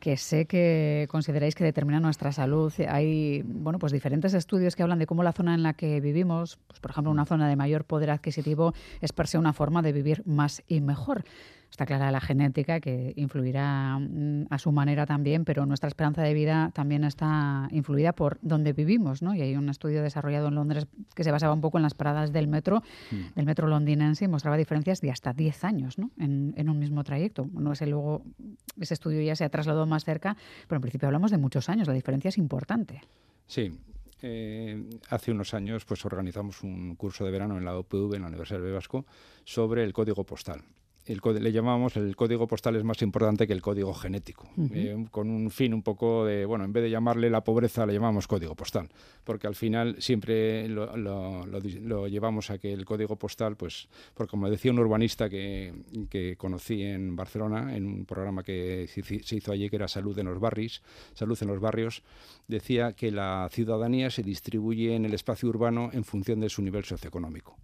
que 0.00 0.16
sé 0.16 0.46
que 0.46 1.06
consideráis 1.10 1.54
que 1.54 1.62
determina 1.62 2.00
nuestra 2.00 2.32
salud. 2.32 2.72
Hay 2.88 3.42
bueno, 3.44 3.78
pues 3.78 3.92
diferentes 3.92 4.34
estudios 4.34 4.74
que 4.74 4.82
hablan 4.82 4.98
de 4.98 5.06
cómo 5.06 5.22
la 5.22 5.32
zona 5.32 5.54
en 5.54 5.62
la 5.62 5.74
que 5.74 6.00
vivimos, 6.00 6.58
pues 6.66 6.80
por 6.80 6.90
ejemplo, 6.90 7.12
una 7.12 7.24
zona 7.24 7.48
de 7.48 7.54
mayor 7.54 7.84
poder 7.84 8.10
adquisitivo 8.10 8.74
es 9.00 9.12
una 9.34 9.52
forma 9.52 9.82
de 9.82 9.92
vivir 9.92 10.22
más 10.26 10.62
y 10.66 10.80
mejor. 10.80 11.24
Está 11.72 11.86
clara 11.86 12.10
la 12.10 12.20
genética 12.20 12.80
que 12.80 13.14
influirá 13.16 13.98
mm, 13.98 14.48
a 14.50 14.58
su 14.58 14.72
manera 14.72 15.06
también, 15.06 15.46
pero 15.46 15.64
nuestra 15.64 15.88
esperanza 15.88 16.20
de 16.20 16.34
vida 16.34 16.70
también 16.74 17.02
está 17.02 17.66
influida 17.70 18.12
por 18.12 18.38
donde 18.42 18.74
vivimos, 18.74 19.22
¿no? 19.22 19.34
Y 19.34 19.40
hay 19.40 19.56
un 19.56 19.70
estudio 19.70 20.02
desarrollado 20.02 20.48
en 20.48 20.56
Londres 20.56 20.86
que 21.14 21.24
se 21.24 21.32
basaba 21.32 21.54
un 21.54 21.62
poco 21.62 21.78
en 21.78 21.82
las 21.82 21.94
paradas 21.94 22.30
del 22.30 22.46
metro, 22.46 22.82
mm. 23.10 23.34
del 23.36 23.46
metro 23.46 23.68
londinense, 23.68 24.26
y 24.26 24.28
mostraba 24.28 24.58
diferencias 24.58 25.00
de 25.00 25.10
hasta 25.10 25.32
10 25.32 25.64
años, 25.64 25.98
¿no? 25.98 26.10
En, 26.18 26.52
en 26.58 26.68
un 26.68 26.78
mismo 26.78 27.04
trayecto. 27.04 27.48
No 27.54 27.72
ese 27.72 27.86
luego 27.86 28.22
ese 28.78 28.92
estudio 28.92 29.22
ya 29.22 29.34
se 29.34 29.44
ha 29.44 29.48
trasladado 29.48 29.86
más 29.86 30.04
cerca, 30.04 30.36
pero 30.68 30.76
en 30.76 30.82
principio 30.82 31.08
hablamos 31.08 31.30
de 31.30 31.38
muchos 31.38 31.70
años. 31.70 31.88
La 31.88 31.94
diferencia 31.94 32.28
es 32.28 32.36
importante. 32.36 33.00
Sí, 33.46 33.72
eh, 34.20 34.90
hace 35.08 35.30
unos 35.30 35.54
años 35.54 35.86
pues 35.86 36.04
organizamos 36.04 36.62
un 36.62 36.96
curso 36.96 37.24
de 37.24 37.30
verano 37.30 37.56
en 37.56 37.64
la 37.64 37.78
OPV, 37.78 38.16
en 38.16 38.22
la 38.22 38.28
Universidad 38.28 38.60
de 38.60 38.72
Vasco, 38.72 39.06
sobre 39.44 39.84
el 39.84 39.94
código 39.94 40.24
postal 40.24 40.62
el, 41.06 41.20
le 41.42 41.52
llamamos 41.52 41.96
el 41.96 42.14
código 42.14 42.46
postal 42.46 42.76
es 42.76 42.84
más 42.84 43.02
importante 43.02 43.46
que 43.46 43.52
el 43.52 43.62
código 43.62 43.92
genético, 43.92 44.48
eh, 44.72 45.06
con 45.10 45.30
un 45.30 45.50
fin 45.50 45.74
un 45.74 45.82
poco 45.82 46.24
de, 46.24 46.44
bueno, 46.44 46.64
en 46.64 46.72
vez 46.72 46.84
de 46.84 46.90
llamarle 46.90 47.28
la 47.28 47.42
pobreza, 47.42 47.86
le 47.86 47.92
llamamos 47.92 48.28
código 48.28 48.54
postal, 48.54 48.88
porque 49.24 49.46
al 49.46 49.54
final 49.54 49.96
siempre 50.00 50.68
lo, 50.68 50.96
lo, 50.96 52.06
llevamos 52.06 52.50
a 52.50 52.58
que 52.58 52.72
el 52.72 52.84
código 52.84 53.16
postal, 53.16 53.56
pues, 53.56 53.88
porque 54.14 54.30
como 54.30 54.48
decía 54.48 54.70
un 54.70 54.78
urbanista 54.78 55.28
que, 55.28 55.72
que 56.08 56.36
conocí 56.36 56.82
en 56.82 57.16
Barcelona, 57.16 57.76
en 57.76 57.86
un 57.86 58.04
programa 58.04 58.42
que 58.42 58.88
se 58.88 59.36
hizo 59.36 59.52
allí, 59.52 59.68
que 59.68 59.76
era 59.76 59.88
Salud 59.88 60.16
en 60.18 60.26
los 60.26 60.38
Barrios, 60.38 60.82
Salud 61.14 61.38
en 61.40 61.48
los 61.48 61.60
Barrios, 61.60 62.02
decía 62.46 62.92
que 62.92 63.10
la 63.10 63.48
ciudadanía 63.50 64.10
se 64.10 64.22
distribuye 64.22 64.94
en 64.94 65.04
el 65.04 65.14
espacio 65.14 65.48
urbano 65.48 65.90
en 65.92 66.04
función 66.04 66.40
de 66.40 66.48
su 66.48 66.62
nivel 66.62 66.84
socioeconómico. 66.84 67.56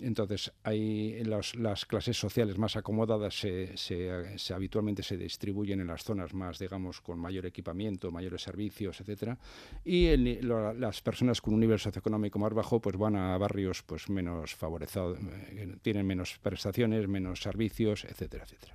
Entonces, 0.00 0.52
hay 0.62 1.22
las 1.24 1.84
clases 1.86 2.16
sociales 2.16 2.58
más 2.58 2.76
acomodadas 2.76 3.34
se, 3.34 4.52
habitualmente 4.54 5.02
se 5.02 5.16
distribuyen 5.16 5.80
en 5.80 5.86
las 5.86 6.04
zonas 6.04 6.34
más, 6.34 6.58
digamos, 6.58 7.00
con 7.00 7.18
mayor 7.18 7.46
equipamiento, 7.46 8.10
mayores 8.10 8.42
servicios, 8.42 9.00
etcétera, 9.00 9.38
y 9.84 10.16
las 10.16 11.00
personas 11.02 11.40
con 11.40 11.54
un 11.54 11.60
nivel 11.60 11.78
socioeconómico 11.78 12.38
más 12.38 12.52
bajo, 12.52 12.80
pues 12.80 12.96
van 12.96 13.16
a 13.16 13.36
barrios 13.38 13.82
pues 13.82 14.08
menos 14.08 14.54
favorecidos, 14.54 15.18
eh, 15.50 15.76
tienen 15.82 16.06
menos 16.06 16.38
prestaciones, 16.42 17.08
menos 17.08 17.40
servicios, 17.40 18.04
etcétera, 18.04 18.44
etcétera. 18.44 18.74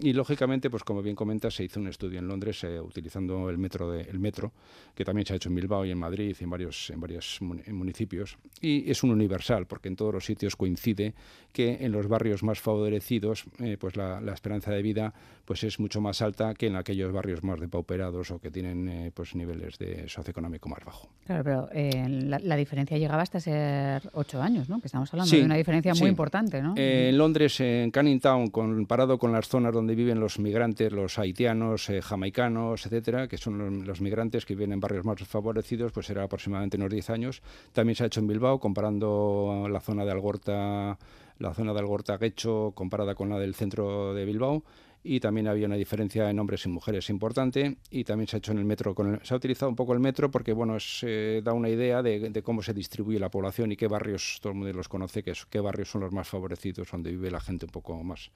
Y 0.00 0.12
lógicamente, 0.12 0.70
pues 0.70 0.84
como 0.84 1.02
bien 1.02 1.16
comenta, 1.16 1.50
se 1.50 1.64
hizo 1.64 1.80
un 1.80 1.88
estudio 1.88 2.20
en 2.20 2.28
Londres 2.28 2.62
eh, 2.62 2.80
utilizando 2.80 3.50
el 3.50 3.58
metro, 3.58 3.90
de, 3.90 4.02
el 4.02 4.20
metro, 4.20 4.52
que 4.94 5.04
también 5.04 5.26
se 5.26 5.32
ha 5.32 5.36
hecho 5.36 5.48
en 5.48 5.56
Bilbao 5.56 5.84
y 5.84 5.90
en 5.90 5.98
Madrid 5.98 6.36
y 6.38 6.44
en 6.44 6.50
varios, 6.50 6.90
en 6.90 7.00
varios 7.00 7.38
municipios. 7.40 8.38
Y 8.60 8.88
es 8.88 9.02
un 9.02 9.10
universal, 9.10 9.66
porque 9.66 9.88
en 9.88 9.96
todos 9.96 10.14
los 10.14 10.24
sitios 10.24 10.54
coincide 10.54 11.14
que 11.52 11.78
en 11.80 11.90
los 11.90 12.06
barrios 12.06 12.44
más 12.44 12.60
favorecidos, 12.60 13.44
eh, 13.58 13.76
pues 13.78 13.96
la, 13.96 14.20
esperanza 14.32 14.70
de 14.70 14.82
vida 14.82 15.12
pues 15.44 15.64
es 15.64 15.80
mucho 15.80 16.00
más 16.00 16.20
alta 16.22 16.54
que 16.54 16.66
en 16.66 16.76
aquellos 16.76 17.10
barrios 17.10 17.42
más 17.42 17.58
depauperados 17.58 18.30
o 18.30 18.38
que 18.38 18.50
tienen 18.50 18.88
eh, 18.88 19.10
pues 19.12 19.34
niveles 19.34 19.78
de 19.78 20.08
socioeconómico 20.08 20.68
más 20.68 20.84
bajo. 20.84 21.08
Claro, 21.26 21.42
pero 21.42 21.68
la, 21.72 22.56
diferencia 22.56 22.98
llegaba 22.98 23.22
hasta 23.22 23.40
ser 23.40 24.02
ocho 24.12 24.40
años, 24.42 24.68
¿no? 24.68 24.80
Que 24.80 24.86
estamos 24.86 25.12
hablando 25.12 25.34
de 25.34 25.44
una 25.44 25.56
diferencia 25.56 25.94
muy 25.94 26.08
importante, 26.08 26.62
¿no? 26.62 26.74
en 26.76 27.16
Londres, 27.16 27.58
en 27.60 27.90
Canning 27.90 28.20
Town, 28.20 28.50
comparado 28.50 29.18
con 29.18 29.32
las 29.32 29.48
zonas 29.48 29.72
donde 29.72 29.87
donde 29.88 30.02
viven 30.02 30.20
los 30.20 30.38
migrantes, 30.38 30.92
los 30.92 31.18
haitianos, 31.18 31.88
eh, 31.88 32.02
jamaicanos, 32.02 32.84
etcétera, 32.84 33.26
que 33.26 33.38
son 33.38 33.86
los, 33.86 34.02
migrantes 34.02 34.44
que 34.44 34.54
viven 34.54 34.74
en 34.74 34.80
barrios 34.80 35.06
más 35.06 35.18
favorecidos, 35.26 35.92
pues 35.92 36.10
era 36.10 36.24
aproximadamente 36.24 36.76
unos 36.76 36.90
10 36.90 37.08
años. 37.08 37.40
También 37.72 37.96
se 37.96 38.04
ha 38.04 38.08
hecho 38.08 38.20
en 38.20 38.26
Bilbao, 38.26 38.60
comparando 38.60 39.66
la 39.70 39.80
zona 39.80 40.04
de 40.04 40.10
Algorta, 40.10 40.98
la 41.38 41.54
zona 41.54 41.72
de 41.72 41.78
Algorta 41.78 42.18
Guecho 42.18 42.72
comparada 42.74 43.14
con 43.14 43.30
la 43.30 43.38
del 43.38 43.54
centro 43.54 44.12
de 44.12 44.26
Bilbao 44.26 44.62
y 45.02 45.20
también 45.20 45.48
había 45.48 45.66
una 45.66 45.76
diferencia 45.76 46.28
en 46.28 46.38
hombres 46.38 46.64
y 46.66 46.68
mujeres 46.68 47.08
importante 47.10 47.78
y 47.90 48.04
también 48.04 48.26
se 48.26 48.36
ha 48.36 48.38
hecho 48.38 48.52
en 48.52 48.58
el 48.58 48.64
metro 48.64 48.94
con 48.94 49.20
se 49.22 49.34
ha 49.34 49.36
utilizado 49.36 49.70
un 49.70 49.76
poco 49.76 49.92
el 49.92 50.00
metro 50.00 50.30
porque 50.30 50.52
bueno 50.52 50.80
se 50.80 51.40
da 51.42 51.52
una 51.52 51.68
idea 51.68 52.02
de, 52.02 52.42
cómo 52.42 52.62
se 52.62 52.74
distribuye 52.74 53.18
la 53.18 53.30
población 53.30 53.72
y 53.72 53.76
qué 53.76 53.86
barrios 53.86 54.38
todo 54.40 54.52
el 54.52 54.58
mundo 54.58 54.72
los 54.72 54.88
conoce 54.88 55.22
que 55.22 55.32
qué 55.50 55.60
barrios 55.60 55.90
son 55.90 56.00
los 56.00 56.12
más 56.12 56.28
favorecidos 56.28 56.90
donde 56.90 57.10
vive 57.10 57.30
la 57.30 57.40
gente 57.40 57.66
un 57.66 57.70
poco 57.70 58.02
más 58.02 58.30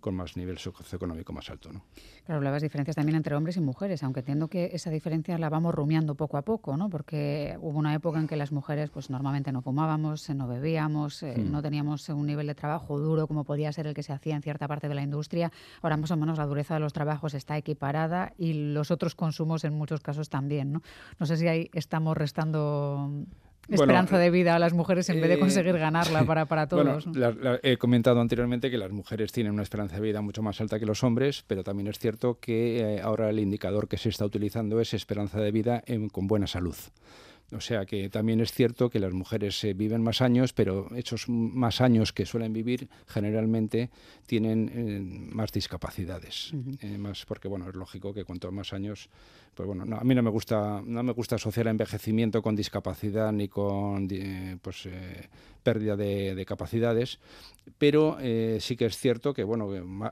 con 0.00 0.14
más 0.14 0.36
nivel 0.36 0.58
socioeconómico 0.58 1.32
más 1.32 1.50
alto 1.50 1.72
¿no? 1.72 1.84
claro 2.24 2.38
hablabas 2.38 2.62
diferencias 2.62 2.96
también 2.96 3.16
entre 3.16 3.34
hombres 3.34 3.56
y 3.56 3.60
mujeres 3.60 4.02
aunque 4.02 4.20
entiendo 4.20 4.48
que 4.48 4.70
esa 4.72 4.90
diferencia 4.90 5.38
la 5.38 5.48
vamos 5.48 5.74
rumiando 5.74 6.14
poco 6.14 6.36
a 6.36 6.42
poco 6.42 6.76
no 6.76 6.90
porque 6.90 7.56
hubo 7.60 7.78
una 7.78 7.94
época 7.94 8.18
en 8.18 8.26
que 8.26 8.36
las 8.36 8.52
mujeres 8.52 8.90
pues 8.90 9.10
normalmente 9.10 9.52
no 9.52 9.62
fumábamos 9.62 10.28
no 10.30 10.48
bebíamos 10.48 11.22
eh, 11.22 11.34
hmm. 11.36 11.50
no 11.50 11.62
teníamos 11.62 12.08
un 12.08 12.26
nivel 12.26 12.46
de 12.46 12.54
trabajo 12.54 12.98
duro 12.98 13.26
como 13.26 13.44
podía 13.44 13.72
ser 13.72 13.86
el 13.86 13.94
que 13.94 14.02
se 14.02 14.12
hacía 14.12 14.34
en 14.34 14.42
cierta 14.42 14.66
parte 14.66 14.88
de 14.88 14.94
la 14.94 15.02
industria 15.02 15.52
ahora 15.82 15.96
más 16.08 16.16
o 16.16 16.20
menos 16.20 16.38
la 16.38 16.46
dureza 16.46 16.74
de 16.74 16.80
los 16.80 16.94
trabajos 16.94 17.34
está 17.34 17.58
equiparada 17.58 18.32
y 18.38 18.72
los 18.72 18.90
otros 18.90 19.14
consumos 19.14 19.64
en 19.64 19.74
muchos 19.74 20.00
casos 20.00 20.30
también. 20.30 20.72
No, 20.72 20.82
no 21.18 21.26
sé 21.26 21.36
si 21.36 21.46
ahí 21.46 21.70
estamos 21.74 22.16
restando 22.16 23.26
esperanza 23.68 24.16
de 24.16 24.30
vida 24.30 24.54
a 24.54 24.58
las 24.58 24.72
mujeres 24.72 25.10
en 25.10 25.20
vez 25.20 25.28
de 25.28 25.34
eh, 25.34 25.38
conseguir 25.38 25.76
ganarla 25.76 26.24
para, 26.24 26.46
para 26.46 26.66
todos. 26.66 27.06
he 27.62 27.76
comentado 27.76 28.20
anteriormente 28.22 28.70
que 28.70 28.78
las 28.78 28.90
mujeres 28.90 29.32
tienen 29.32 29.52
una 29.52 29.62
esperanza 29.62 29.96
de 29.96 30.00
vida 30.00 30.22
mucho 30.22 30.42
más 30.42 30.58
alta 30.62 30.78
que 30.78 30.86
los 30.86 31.04
hombres, 31.04 31.44
pero 31.46 31.62
también 31.62 31.88
es 31.88 31.98
cierto 31.98 32.38
que 32.40 32.96
eh, 32.96 33.00
ahora 33.02 33.28
el 33.28 33.38
indicador 33.38 33.86
que 33.86 33.98
se 33.98 34.08
está 34.08 34.24
utilizando 34.24 34.80
es 34.80 34.94
esperanza 34.94 35.40
de 35.40 35.52
vida 35.52 35.84
con 36.12 36.26
buena 36.26 36.46
salud. 36.46 36.76
O 37.52 37.60
sea 37.60 37.86
que 37.86 38.10
también 38.10 38.40
es 38.40 38.52
cierto 38.52 38.90
que 38.90 38.98
las 38.98 39.14
mujeres 39.14 39.64
eh, 39.64 39.72
viven 39.72 40.02
más 40.02 40.20
años, 40.20 40.52
pero 40.52 40.88
esos 40.94 41.30
más 41.30 41.80
años 41.80 42.12
que 42.12 42.26
suelen 42.26 42.52
vivir 42.52 42.88
generalmente 43.06 43.88
tienen 44.26 44.70
eh, 44.74 45.00
más 45.34 45.50
discapacidades. 45.50 46.52
Eh, 46.80 46.98
más 46.98 47.24
porque 47.24 47.48
bueno, 47.48 47.66
es 47.68 47.74
lógico 47.74 48.12
que 48.12 48.24
cuanto 48.24 48.52
más 48.52 48.74
años, 48.74 49.08
pues 49.54 49.66
bueno, 49.66 49.84
a 49.96 50.04
mí 50.04 50.14
no 50.14 50.22
me 50.22 50.30
gusta 50.30 50.82
no 50.84 51.02
me 51.02 51.12
gusta 51.12 51.36
asociar 51.36 51.68
envejecimiento 51.68 52.42
con 52.42 52.54
discapacidad 52.54 53.32
ni 53.32 53.48
con 53.48 54.08
pues 54.60 54.88
pérdida 55.62 55.96
de, 55.96 56.44
capacidades, 56.46 57.18
pero 57.78 58.18
sí 58.60 58.76
que 58.76 58.86
es 58.86 58.96
cierto 58.96 59.34
que 59.34 59.42
bueno, 59.42 59.68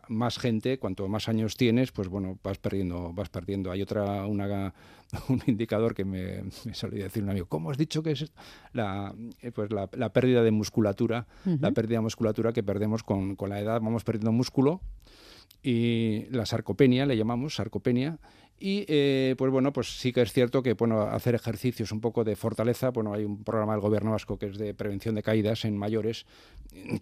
más 0.09 0.39
gente, 0.39 0.79
cuanto 0.79 1.07
más 1.09 1.29
años 1.29 1.57
tienes, 1.57 1.93
pues 1.93 2.09
bueno, 2.09 2.39
vas 2.43 2.59
perdiendo, 2.59 3.13
vas 3.13 3.29
perdiendo. 3.29 3.71
Hay 3.71 3.83
otra 3.83 4.27
una 4.27 4.75
un 5.29 5.43
indicador 5.47 5.95
que 5.95 6.05
me, 6.05 6.43
me 6.65 6.75
solía 6.75 7.05
decir 7.05 7.23
un 7.23 7.31
amigo, 7.31 7.47
¿cómo 7.47 7.71
has 7.71 7.79
dicho 7.79 8.03
que 8.03 8.13
es 8.13 8.33
la, 8.73 9.15
eh, 9.41 9.53
pues 9.53 9.71
la, 9.71 10.13
pérdida 10.13 10.43
de 10.43 10.51
musculatura? 10.51 11.27
La 11.45 11.73
pérdida 11.73 11.99
de 11.99 12.03
musculatura 12.03 12.53
que 12.53 12.63
perdemos 12.63 13.03
con, 13.03 13.37
con 13.37 13.51
la 13.51 13.61
edad, 13.61 13.81
vamos 13.81 14.05
perdiendo 14.05 14.33
músculo 14.33 14.81
y 15.63 16.27
la 16.31 16.47
sarcopenia, 16.47 17.07
le 17.07 17.17
llamamos 17.17 17.57
sarcopenia, 17.57 18.19
y 18.59 18.87
eh, 18.89 19.35
pues 19.37 19.51
bueno, 19.53 19.73
pues 19.73 19.99
sí 19.99 20.13
que 20.13 20.23
es 20.23 20.33
cierto 20.33 20.63
que 20.63 20.73
bueno, 20.73 21.03
hacer 21.03 21.35
ejercicios 21.35 21.93
un 21.93 22.01
poco 22.01 22.25
de 22.25 22.37
fortaleza, 22.37 22.91
bueno, 22.91 23.13
hay 23.13 23.25
un 23.25 23.45
programa 23.45 23.73
del 23.73 23.83
gobierno 23.83 24.13
vasco 24.13 24.39
que 24.39 24.47
es 24.47 24.57
de 24.57 24.73
prevención 24.73 25.15
de 25.15 25.23
caídas 25.23 25.67
en 25.67 25.77
mayores 25.77 26.25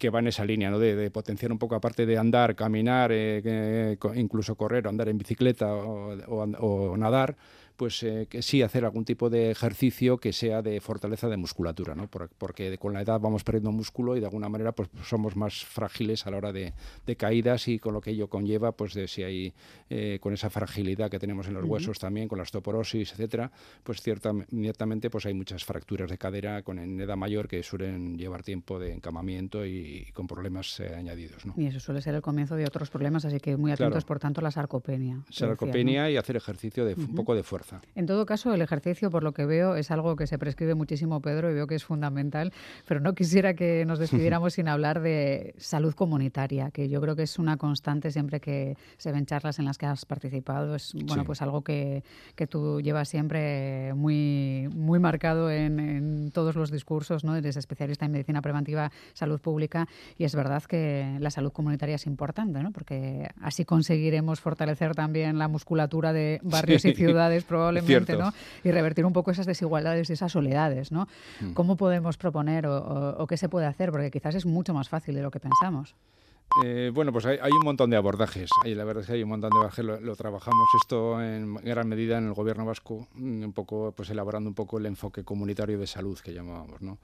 que 0.01 0.11
va 0.11 0.19
en 0.19 0.29
esa 0.29 0.45
línea, 0.45 0.71
¿no? 0.71 0.81
De, 0.81 1.11
potenciar 1.11 1.53
un 1.53 1.59
poco, 1.59 1.77
aparte 1.77 2.07
de 2.07 2.19
andar, 2.19 2.57
caminar, 2.57 3.11
eh, 3.13 3.97
incluso 4.17 4.57
correr 4.57 4.87
o 4.87 4.91
andar 4.91 5.09
en 5.09 5.19
bicicleta 5.19 5.73
o 5.75 6.97
nadar, 6.97 7.37
pues 7.77 8.03
eh, 8.03 8.27
que 8.29 8.43
sí 8.43 8.63
hacer 8.63 8.85
algún 8.85 9.05
tipo 9.05 9.31
de 9.31 9.51
ejercicio 9.51 10.19
que 10.19 10.33
sea 10.33 10.63
de 10.63 10.81
fortaleza 10.81 11.29
de 11.29 11.37
musculatura, 11.37 11.95
¿no? 11.95 12.09
porque 12.09 12.79
con 12.79 12.93
la 12.93 13.03
edad 13.03 13.21
vamos 13.21 13.43
perdiendo 13.45 13.73
músculo 13.73 14.17
y 14.17 14.21
de 14.21 14.27
alguna 14.27 14.49
manera 14.49 14.73
pues 14.73 14.89
somos 15.05 15.37
más 15.37 15.65
frágiles 15.65 16.27
a 16.27 16.31
la 16.31 16.37
hora 16.37 16.53
de, 16.53 16.73
caídas 17.17 17.69
y 17.69 17.79
con 17.79 17.95
lo 17.95 18.01
que 18.01 18.11
ello 18.11 18.29
conlleva, 18.29 18.73
pues 18.73 18.95
de 18.95 19.09
si 19.09 19.23
hay 19.23 19.55
eh, 19.91 20.19
con 20.21 20.33
esa 20.33 20.51
fragilidad 20.51 21.11
que 21.11 21.19
tenemos 21.19 21.47
en 21.47 21.55
los 21.55 21.65
huesos 21.65 21.99
también, 21.99 22.29
con 22.29 22.39
la 22.39 22.43
osteoporosis, 22.43 23.13
etcétera, 23.13 23.51
pues 23.83 24.01
ciertamente 24.01 25.11
pues 25.11 25.27
hay 25.27 25.35
muchas 25.35 25.65
fracturas 25.65 26.11
de 26.11 26.19
cadera 26.19 26.63
con 26.63 26.79
en 26.79 27.01
edad 27.01 27.17
mayor 27.17 27.49
que 27.49 27.63
suelen 27.63 28.19
llevar 28.19 28.43
tiempo 28.43 28.79
de 28.79 28.93
encamamiento 28.93 29.65
y, 29.65 30.11
con 30.13 30.27
problemas 30.27 30.81
eh, 30.81 30.95
añadidos. 30.95 31.47
¿no? 31.47 31.55
Y 31.57 31.67
eso 31.67 31.81
suele 31.81 32.03
ser 32.03 32.15
el 32.15 32.23
comienzo 32.23 32.57
de 32.57 32.65
otros 32.65 32.91
problemas, 32.91 33.25
así 33.25 33.41
que 33.41 33.57
muy 33.57 33.73
atentos 33.73 34.05
por 34.05 34.19
tanto 34.19 34.41
a 34.41 34.45
la 34.45 34.51
sarcopenia. 34.51 35.23
Sarcopenia 35.31 36.11
y 36.11 36.17
hacer 36.17 36.37
ejercicio 36.37 36.85
de 36.85 36.95
un 36.95 37.15
poco 37.15 37.35
de 37.35 37.43
fuerza 37.43 37.64
en 37.95 38.07
todo 38.07 38.27
caso, 38.27 38.53
el 38.53 38.63
ejercicio, 38.63 39.11
por 39.11 39.23
lo 39.23 39.33
que 39.33 39.47
veo, 39.47 39.77
es 39.77 39.91
algo 39.91 40.17
que 40.17 40.27
se 40.27 40.39
prescribe 40.39 40.75
muchísimo, 40.75 41.21
Pedro, 41.21 41.51
y 41.51 41.55
veo 41.55 41.67
que 41.67 41.75
es 41.75 41.85
fundamental, 41.85 42.53
pero 42.87 43.01
no 43.01 43.15
quisiera 43.15 43.55
que 43.55 43.85
nos 43.87 43.99
despidiéramos 43.99 44.55
sin 44.55 44.69
hablar 44.69 45.01
de 45.01 45.55
salud 45.59 45.95
comunitaria, 45.95 46.71
que 46.71 46.89
yo 46.89 47.01
creo 47.01 47.17
que 47.17 47.23
es 47.23 47.39
una 47.39 47.57
constante 47.57 48.11
siempre 48.11 48.41
que 48.41 48.77
se 48.97 49.13
ven 49.13 49.27
charlas 49.27 49.59
en 49.59 49.65
las 49.65 49.79
que 49.79 49.87
has 49.87 50.05
participado. 50.05 50.75
Es 50.75 50.93
bueno, 50.95 51.25
pues 51.25 51.43
algo 51.43 51.63
que, 51.63 52.03
que, 52.35 52.47
tú 52.47 52.81
llevas 52.81 53.09
siempre 53.09 53.95
muy, 53.95 54.69
muy 54.75 54.99
marcado 54.99 55.51
en, 55.51 56.31
todos 56.33 56.57
los 56.57 56.71
discursos, 56.71 57.25
¿no? 57.25 57.37
Eres 57.37 57.57
especialista 57.57 58.07
en 58.07 58.13
medicina 58.13 58.43
preventiva, 58.43 58.91
salud 59.13 59.41
pública, 59.41 59.89
y 60.19 60.25
es 60.25 60.35
verdad 60.35 60.63
que 60.65 61.17
la 61.21 61.31
salud 61.31 61.53
comunitaria 61.53 61.97
es 61.97 62.07
importante, 62.07 62.63
¿no? 62.63 62.73
Porque 62.73 63.29
así 63.41 63.65
conseguiremos 63.65 64.41
fortalecer 64.41 64.95
también 64.95 65.39
la 65.39 65.49
musculatura 65.49 66.13
de 66.13 66.41
barrios 66.43 66.85
y 66.85 66.95
ciudades 66.95 67.45
probablemente, 67.55 68.17
¿no? 68.17 68.33
Y 68.65 68.71
revertir 68.73 69.07
un 69.07 69.13
poco 69.13 69.31
esas 69.31 69.47
desigualdades 69.47 70.11
y 70.11 70.15
esas 70.15 70.33
soledades, 70.33 70.91
¿no? 70.91 71.07
Mm. 71.41 71.53
¿Cómo 71.53 71.77
podemos 71.77 72.17
proponer 72.17 72.67
o, 72.67 73.27
qué 73.29 73.37
se 73.37 73.49
puede 73.49 73.67
hacer? 73.67 73.91
Porque 73.93 74.11
quizás 74.11 74.35
es 74.35 74.45
mucho 74.45 74.75
más 74.75 74.89
fácil 74.89 75.15
de 75.15 75.23
lo 75.23 75.31
que 75.31 75.39
pensamos. 75.39 75.95
Eh, 76.65 76.91
bueno, 76.93 77.13
pues 77.13 77.27
hay, 77.27 77.39
un 77.39 77.65
montón 77.65 77.91
de 77.91 77.97
abordajes. 77.97 78.51
Hay, 78.63 78.75
la 78.75 78.85
verdad 78.85 79.03
es 79.03 79.07
que 79.07 79.15
hay 79.15 79.23
un 79.23 79.29
montón 79.29 79.51
de 79.51 79.57
abordajes. 79.57 79.85
Lo, 79.85 80.17
trabajamos 80.17 80.69
esto 80.83 81.23
en 81.23 81.55
gran 81.55 81.89
medida 81.89 82.19
en 82.19 82.27
el 82.27 82.35
gobierno 82.35 82.65
vasco, 82.65 83.09
un 83.17 83.53
poco, 83.55 83.93
pues 83.97 84.11
elaborando 84.11 84.51
un 84.51 84.55
poco 84.55 84.79
el 84.79 84.87
enfoque 84.87 85.25
comunitario 85.25 85.79
de 85.79 85.87
salud 85.87 86.19
que 86.19 86.33
llamábamos, 86.33 86.83
¿no? 86.83 86.99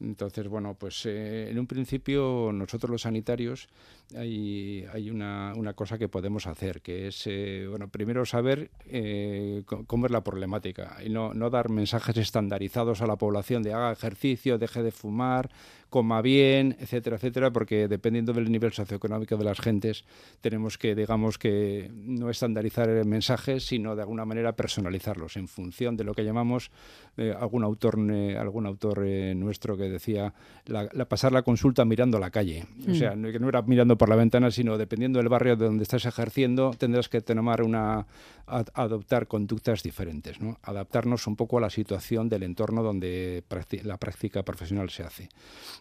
Entonces, 0.00 0.48
bueno, 0.48 0.74
pues 0.74 1.04
eh, 1.04 1.50
en 1.50 1.58
un 1.58 1.66
principio 1.66 2.50
nosotros 2.54 2.90
los 2.90 3.02
sanitarios 3.02 3.68
hay, 4.16 4.86
hay 4.92 5.10
una, 5.10 5.52
una, 5.54 5.74
cosa 5.74 5.98
que 5.98 6.08
podemos 6.08 6.46
hacer, 6.46 6.80
que 6.80 7.08
es, 7.08 7.26
eh, 7.26 7.66
bueno, 7.68 7.88
primero 7.88 8.24
saber 8.24 8.70
eh, 8.86 9.62
cómo 9.86 10.06
es 10.06 10.12
la 10.12 10.24
problemática 10.24 10.96
y 11.04 11.10
no, 11.10 11.34
no 11.34 11.50
dar 11.50 11.68
mensajes 11.68 12.16
estandarizados 12.16 13.02
a 13.02 13.06
la 13.06 13.16
población 13.16 13.62
de 13.62 13.74
haga 13.74 13.92
ejercicio, 13.92 14.56
deje 14.56 14.82
de 14.82 14.90
fumar, 14.90 15.50
coma 15.90 16.22
bien, 16.22 16.76
etcétera, 16.80 17.16
etcétera, 17.16 17.52
porque 17.52 17.88
dependiendo 17.88 18.32
del 18.32 18.50
nivel 18.50 18.72
socioeconómico 18.72 19.36
de 19.36 19.44
las 19.44 19.60
gentes, 19.60 20.04
tenemos 20.40 20.78
que, 20.78 20.94
digamos, 20.94 21.36
que 21.36 21.90
no 21.92 22.30
estandarizar 22.30 22.88
mensajes, 23.04 23.66
sino 23.66 23.96
de 23.96 24.02
alguna 24.02 24.24
manera 24.24 24.52
personalizarlos 24.52 25.36
en 25.36 25.48
función 25.48 25.96
de 25.96 26.04
lo 26.04 26.14
que 26.14 26.24
llamamos 26.24 26.70
eh, 27.16 27.34
algún 27.38 27.64
autor, 27.64 27.98
eh, 28.10 28.36
algún 28.38 28.66
autor 28.66 29.02
eh, 29.04 29.34
nuestro 29.34 29.76
que 29.76 29.90
decía 29.90 30.32
la, 30.66 30.88
pasar 31.06 31.32
la 31.32 31.42
consulta 31.42 31.84
mirando 31.84 32.16
a 32.16 32.20
la 32.20 32.30
calle. 32.30 32.64
O 32.88 32.94
sea, 32.94 33.16
mm. 33.16 33.32
que 33.32 33.38
no 33.40 33.48
era 33.48 33.62
mirando 33.62 33.98
por 33.98 34.08
la 34.08 34.16
ventana, 34.16 34.50
sino 34.50 34.78
dependiendo 34.78 35.18
del 35.18 35.28
barrio 35.28 35.56
de 35.56 35.66
donde 35.66 35.82
estás 35.82 36.06
ejerciendo, 36.06 36.70
tendrás 36.78 37.08
que 37.08 37.20
tomar 37.20 37.62
una 37.62 38.06
adoptar 38.50 39.26
conductas 39.26 39.82
diferentes, 39.82 40.40
¿no? 40.40 40.58
adaptarnos 40.62 41.26
un 41.26 41.36
poco 41.36 41.58
a 41.58 41.60
la 41.60 41.70
situación 41.70 42.28
del 42.28 42.42
entorno 42.42 42.82
donde 42.82 43.44
la 43.84 43.96
práctica 43.96 44.42
profesional 44.42 44.90
se 44.90 45.04
hace. 45.04 45.28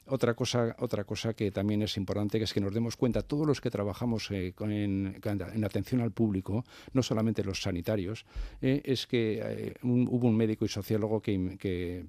Otra 0.05 0.33
cosa, 0.33 0.75
otra 0.79 1.03
cosa 1.03 1.33
que 1.33 1.51
también 1.51 1.81
es 1.81 1.97
importante 1.97 2.41
es 2.41 2.53
que 2.53 2.61
nos 2.61 2.73
demos 2.73 2.95
cuenta, 2.95 3.21
todos 3.21 3.45
los 3.45 3.61
que 3.61 3.69
trabajamos 3.69 4.31
eh, 4.31 4.53
en, 4.59 5.19
atención 5.63 6.01
al 6.01 6.11
público, 6.11 6.65
no 6.93 7.03
solamente 7.03 7.43
los 7.43 7.61
sanitarios, 7.61 8.25
eh, 8.61 8.81
es 8.83 9.07
que 9.07 9.41
eh, 9.43 9.73
hubo 9.83 10.27
un 10.27 10.35
médico 10.35 10.65
y 10.65 10.67
sociólogo 10.67 11.21
que, 11.21 12.05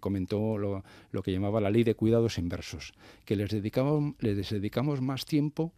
comentó 0.00 0.58
lo, 0.58 1.22
que 1.22 1.32
llamaba 1.32 1.60
la 1.60 1.70
ley 1.70 1.84
de 1.84 1.94
cuidados 1.94 2.38
inversos, 2.38 2.92
que 3.24 3.36
les 3.36 3.50
dedicamos, 3.50 5.00
más 5.00 5.24
tiempo 5.24 5.72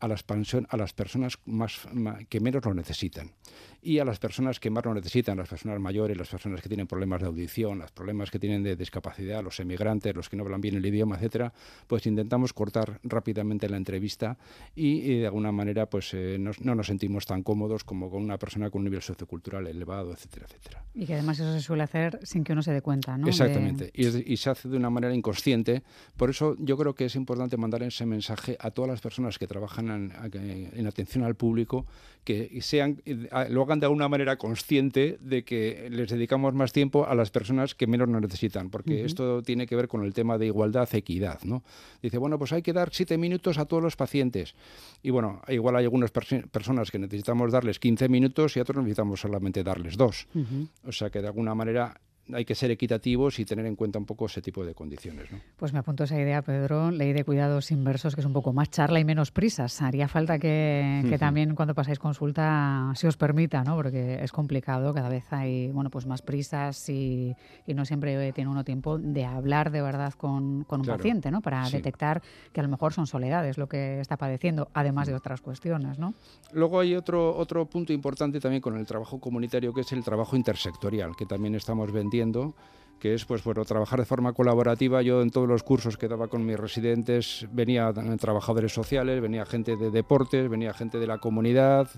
a 0.00 0.08
las, 0.08 0.22
personas 0.22 1.38
que 2.28 2.40
menos 2.40 2.64
lo 2.64 2.74
necesitan 2.74 3.32
y 3.82 3.98
a 3.98 4.04
las 4.04 4.18
personas 4.18 4.58
que 4.58 4.70
más 4.70 4.84
lo 4.84 4.94
necesitan, 4.94 5.36
las 5.38 5.48
personas 5.48 5.78
mayores, 5.80 6.16
las 6.16 6.28
personas 6.28 6.60
que 6.60 6.68
tienen 6.68 6.86
problemas 6.86 7.20
de 7.20 7.26
audición, 7.26 7.78
los 7.78 7.92
problemas 7.92 8.30
que 8.30 8.38
tienen 8.38 8.62
de 8.62 8.76
discapacidad, 8.76 9.42
los 9.42 9.60
emigrantes, 9.60 10.14
los 10.14 10.28
que 10.28 10.36
no 10.36 10.42
hablan 10.42 10.60
bien 10.60 10.76
el 10.76 10.86
idioma, 10.86 11.16
etcétera, 11.16 11.52
pues 11.86 12.06
intentamos 12.06 12.52
cortar 12.52 13.00
rápidamente 13.02 13.68
la 13.68 13.76
entrevista 13.76 14.36
y, 14.74 15.18
de 15.18 15.26
alguna 15.26 15.52
manera 15.52 15.86
pues 15.86 16.12
eh, 16.14 16.38
no 16.38 16.74
nos 16.74 16.86
sentimos 16.86 17.26
tan 17.26 17.42
cómodos 17.42 17.84
como 17.84 18.10
con 18.10 18.22
una 18.22 18.38
persona 18.38 18.70
con 18.70 18.80
un 18.80 18.84
nivel 18.86 19.02
sociocultural 19.02 19.66
elevado, 19.66 20.12
etcétera, 20.12 20.46
etcétera. 20.46 20.84
Y 20.94 21.06
que 21.06 21.14
además 21.14 21.38
eso 21.38 21.52
se 21.52 21.60
suele 21.60 21.82
hacer 21.84 22.18
sin 22.24 22.44
que 22.44 22.52
uno 22.52 22.62
se 22.62 22.72
dé 22.72 22.82
cuenta, 22.82 23.16
¿no? 23.16 23.28
Exactamente, 23.28 23.90
y, 23.94 24.32
y 24.32 24.36
se 24.36 24.50
hace 24.50 24.68
de 24.68 24.76
una 24.76 24.90
manera 24.90 25.14
inconsciente. 25.14 25.82
Por 26.16 26.30
eso 26.30 26.56
yo 26.58 26.76
creo 26.76 26.94
que 26.94 27.04
es 27.04 27.14
importante 27.14 27.56
mandar 27.56 27.82
ese 27.82 28.06
mensaje 28.06 28.56
a 28.60 28.70
todas 28.70 28.90
las 28.90 29.00
personas 29.00 29.38
que 29.38 29.46
trabajan 29.46 29.88
en, 29.90 30.70
en 30.72 30.86
atención 30.86 31.24
al 31.24 31.36
público, 31.36 31.86
que 32.28 32.60
sean, 32.60 33.00
lo 33.48 33.62
hagan 33.62 33.80
de 33.80 33.86
alguna 33.86 34.06
manera 34.06 34.36
consciente 34.36 35.16
de 35.22 35.44
que 35.44 35.88
les 35.90 36.10
dedicamos 36.10 36.52
más 36.52 36.74
tiempo 36.74 37.06
a 37.06 37.14
las 37.14 37.30
personas 37.30 37.74
que 37.74 37.86
menos 37.86 38.06
nos 38.06 38.20
necesitan, 38.20 38.68
porque 38.68 39.06
esto 39.06 39.42
tiene 39.42 39.66
que 39.66 39.74
ver 39.74 39.88
con 39.88 40.04
el 40.04 40.12
tema 40.12 40.36
de 40.36 40.44
igualdad, 40.44 40.86
equidad, 40.94 41.40
¿no? 41.44 41.62
Dice, 42.02 42.18
bueno, 42.18 42.38
pues 42.38 42.52
hay 42.52 42.60
que 42.60 42.74
dar 42.74 42.90
siete 42.92 43.16
minutos 43.16 43.56
a 43.56 43.64
todos 43.64 43.82
los 43.82 43.96
pacientes. 43.96 44.54
Y 45.02 45.08
bueno, 45.08 45.40
igual 45.48 45.76
hay 45.76 45.84
algunas 45.84 46.10
personas 46.10 46.90
que 46.90 46.98
necesitamos 46.98 47.50
darles 47.50 47.78
15 47.78 48.10
minutos 48.10 48.54
y 48.56 48.58
a 48.58 48.62
otros 48.62 48.76
necesitamos 48.76 49.22
solamente 49.22 49.64
darles 49.64 49.96
dos. 49.96 50.28
O 50.84 50.92
sea 50.92 51.08
que 51.08 51.22
de 51.22 51.28
alguna 51.28 51.54
manera 51.54 51.98
hay 52.32 52.44
que 52.44 52.54
ser 52.54 52.70
equitativos 52.70 53.38
y 53.38 53.44
tener 53.44 53.66
en 53.66 53.76
cuenta 53.76 53.98
un 53.98 54.04
poco 54.04 54.26
ese 54.26 54.42
tipo 54.42 54.64
de 54.64 54.74
condiciones. 54.74 55.30
¿no? 55.30 55.40
Pues 55.56 55.72
me 55.72 55.78
apunto 55.78 56.04
esa 56.04 56.20
idea, 56.20 56.42
Pedro, 56.42 56.90
ley 56.90 57.12
de 57.12 57.24
cuidados 57.24 57.70
inversos, 57.70 58.14
que 58.14 58.20
es 58.20 58.26
un 58.26 58.32
poco 58.32 58.52
más 58.52 58.70
charla 58.70 59.00
y 59.00 59.04
menos 59.04 59.30
prisas. 59.30 59.80
Haría 59.80 60.08
falta 60.08 60.38
que, 60.38 61.16
también 61.18 61.54
cuando 61.54 61.74
pasáis 61.74 61.98
consulta 61.98 62.92
se 62.94 63.08
os 63.08 63.16
permita, 63.16 63.64
¿no? 63.64 63.76
porque 63.76 64.22
es 64.22 64.32
complicado, 64.32 64.92
cada 64.92 65.08
vez 65.08 65.24
hay 65.32 65.68
bueno, 65.72 65.90
pues 65.90 66.06
más 66.06 66.22
prisas 66.22 66.88
y, 66.88 67.34
no 67.66 67.84
siempre 67.84 68.32
tiene 68.32 68.50
uno 68.50 68.64
tiempo 68.64 68.98
de 68.98 69.24
hablar 69.24 69.70
de 69.70 69.82
verdad 69.82 70.12
con, 70.14 70.66
un 70.68 70.84
paciente, 70.84 71.30
¿no? 71.30 71.40
para 71.40 71.68
detectar 71.70 72.22
que 72.52 72.60
a 72.60 72.62
lo 72.62 72.68
mejor 72.68 72.92
son 72.92 73.06
soledades 73.06 73.56
lo 73.56 73.68
que 73.68 74.00
está 74.00 74.16
padeciendo, 74.16 74.68
además 74.74 75.06
de 75.06 75.14
otras 75.14 75.40
cuestiones. 75.40 75.98
¿no? 75.98 76.14
Luego 76.52 76.80
hay 76.80 76.94
otro, 76.94 77.36
otro 77.36 77.66
punto 77.66 77.92
importante 77.92 78.40
también 78.40 78.60
con 78.60 78.76
el 78.76 78.86
trabajo 78.86 79.20
comunitario, 79.20 79.72
que 79.72 79.82
es 79.82 79.92
el 79.92 80.02
trabajo 80.02 80.36
intersectorial, 80.36 81.14
que 81.16 81.26
también 81.26 81.54
estamos 81.54 81.92
vendiendo 81.92 82.17
que 82.98 83.14
es 83.14 83.24
pues 83.24 83.44
bueno, 83.44 83.64
trabajar 83.64 84.00
de 84.00 84.04
forma 84.04 84.32
colaborativa. 84.32 85.02
Yo 85.02 85.22
en 85.22 85.30
todos 85.30 85.48
los 85.48 85.62
cursos 85.62 85.96
que 85.96 86.08
daba 86.08 86.28
con 86.28 86.44
mis 86.44 86.58
residentes 86.58 87.46
venía 87.52 87.92
trabajadores 88.18 88.72
sociales, 88.72 89.20
venía 89.20 89.46
gente 89.46 89.76
de 89.76 89.90
deportes, 89.90 90.48
venía 90.48 90.74
gente 90.74 90.98
de 90.98 91.06
la 91.06 91.18
comunidad, 91.18 91.88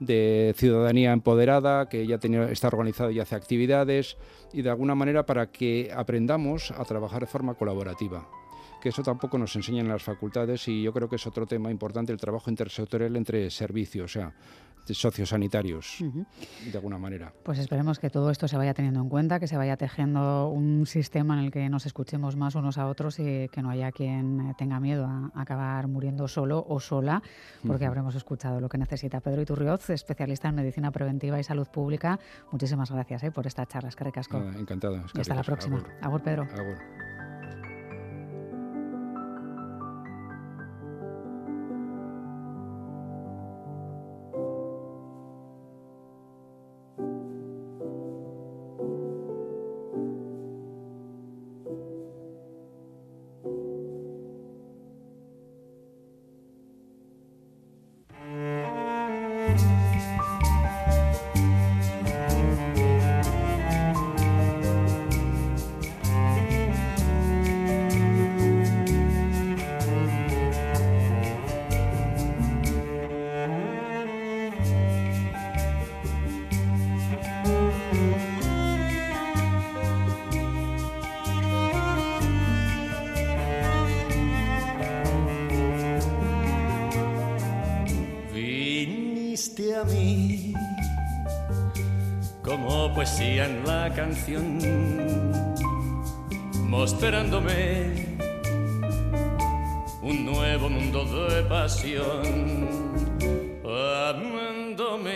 de 0.00 0.54
ciudadanía 0.56 1.12
empoderada, 1.12 1.88
que 1.88 2.06
ya 2.06 2.18
tenía, 2.18 2.50
está 2.50 2.68
organizada 2.68 3.12
y 3.12 3.20
hace 3.20 3.36
actividades, 3.36 4.16
y 4.52 4.62
de 4.62 4.70
alguna 4.70 4.94
manera 4.94 5.26
para 5.26 5.52
que 5.52 5.90
aprendamos 5.94 6.72
a 6.72 6.84
trabajar 6.84 7.20
de 7.20 7.26
forma 7.26 7.54
colaborativa 7.54 8.26
que 8.80 8.88
eso 8.88 9.02
tampoco 9.02 9.38
nos 9.38 9.54
enseñan 9.56 9.86
en 9.86 9.92
las 9.92 10.02
facultades 10.02 10.66
y 10.68 10.82
yo 10.82 10.92
creo 10.92 11.08
que 11.08 11.16
es 11.16 11.26
otro 11.26 11.46
tema 11.46 11.70
importante 11.70 12.12
el 12.12 12.18
trabajo 12.18 12.50
intersectorial 12.50 13.16
entre 13.16 13.50
servicios, 13.50 14.16
o 14.16 14.20
sea, 14.20 14.32
sociosanitarios, 14.94 15.98
de 16.00 16.76
alguna 16.76 16.98
manera. 16.98 17.32
Pues 17.42 17.58
esperemos 17.58 17.98
que 17.98 18.10
todo 18.10 18.30
esto 18.30 18.48
se 18.48 18.56
vaya 18.56 18.74
teniendo 18.74 19.00
en 19.00 19.08
cuenta, 19.08 19.40
que 19.40 19.46
se 19.46 19.56
vaya 19.56 19.76
tejiendo 19.76 20.48
un 20.48 20.86
sistema 20.86 21.38
en 21.38 21.44
el 21.44 21.50
que 21.50 21.68
nos 21.68 21.86
escuchemos 21.86 22.36
más 22.36 22.54
unos 22.54 22.78
a 22.78 22.86
otros 22.86 23.18
y 23.18 23.48
que 23.48 23.62
no 23.62 23.70
haya 23.70 23.92
quien 23.92 24.54
tenga 24.58 24.80
miedo 24.80 25.06
a 25.06 25.30
acabar 25.34 25.88
muriendo 25.88 26.28
solo 26.28 26.64
o 26.68 26.80
sola, 26.80 27.22
porque 27.66 27.86
habremos 27.86 28.14
escuchado 28.14 28.60
lo 28.60 28.68
que 28.68 28.78
necesita. 28.78 29.20
Pedro 29.20 29.42
Iturrioz, 29.42 29.90
especialista 29.90 30.48
en 30.48 30.56
medicina 30.56 30.90
preventiva 30.90 31.38
y 31.38 31.44
salud 31.44 31.68
pública, 31.68 32.18
muchísimas 32.50 32.90
gracias 32.90 33.22
eh, 33.24 33.30
por 33.30 33.46
esta 33.46 33.66
charla. 33.66 33.88
Es 33.88 33.96
que 33.96 34.04
recasco. 34.04 34.38
encantado. 34.38 35.02
y 35.14 35.20
hasta 35.20 35.34
la 35.34 35.42
próxima. 35.42 35.82
Agur, 36.00 36.22
Pedro. 36.22 36.46
Canción 93.94 94.58
mostrándome 96.68 98.18
un 100.00 100.24
nuevo 100.24 100.68
mundo 100.70 101.04
de 101.28 101.42
pasión, 101.42 102.68
amándome 104.08 105.10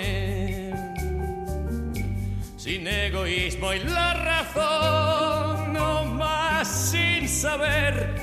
sin 2.56 2.86
egoísmo 2.86 3.72
y 3.72 3.78
la 3.80 4.14
razón, 4.14 5.72
no 5.72 6.04
más 6.04 6.68
sin 6.90 7.26
saber 7.28 8.14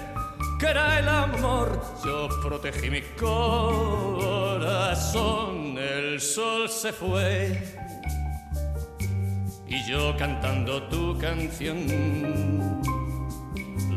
que 0.59 0.65
era 0.67 0.99
el 0.99 1.09
amor. 1.09 1.81
Yo 2.05 2.29
protegí 2.43 2.89
mi 2.91 3.01
corazón, 3.19 4.57
el 5.77 6.21
sol 6.21 6.69
se 6.69 6.93
fue 6.93 7.80
y 9.71 9.83
yo 9.85 10.15
cantando 10.17 10.83
tu 10.83 11.17
canción. 11.17 11.87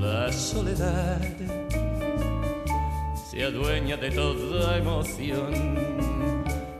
La 0.00 0.32
soledad 0.32 1.20
se 3.28 3.42
adueña 3.42 3.96
de 3.96 4.12
toda 4.12 4.78
emoción. 4.78 5.74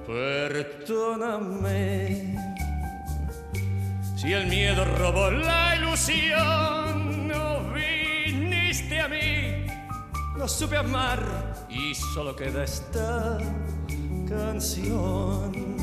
Perdóname 0.07 1.59
si 4.15 4.33
el 4.33 4.47
miedo 4.47 4.85
robó 4.85 5.29
la 5.31 5.75
ilusión. 5.77 7.27
No 7.27 7.73
viniste 7.75 9.01
a 9.01 9.09
mí, 9.09 9.67
no 10.37 10.47
supe 10.47 10.77
amar 10.77 11.21
y 11.69 11.93
solo 11.97 12.37
queda 12.37 12.63
esta 12.63 13.39
canción. 14.29 15.74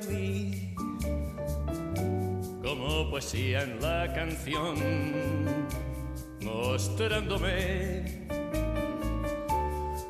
Mí 0.00 0.74
como 2.62 3.08
poesía 3.10 3.62
en 3.62 3.80
la 3.80 4.12
canción, 4.12 4.74
mostrándome 6.42 8.26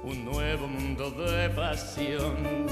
un 0.03 0.25
nuevo 0.25 0.67
mundo 0.67 1.11
de 1.11 1.51
pasión, 1.51 2.67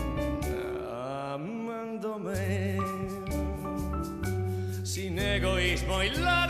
amándome 1.35 2.79
sin 4.83 5.19
egoísmo 5.19 6.03
y 6.03 6.11
la 6.11 6.47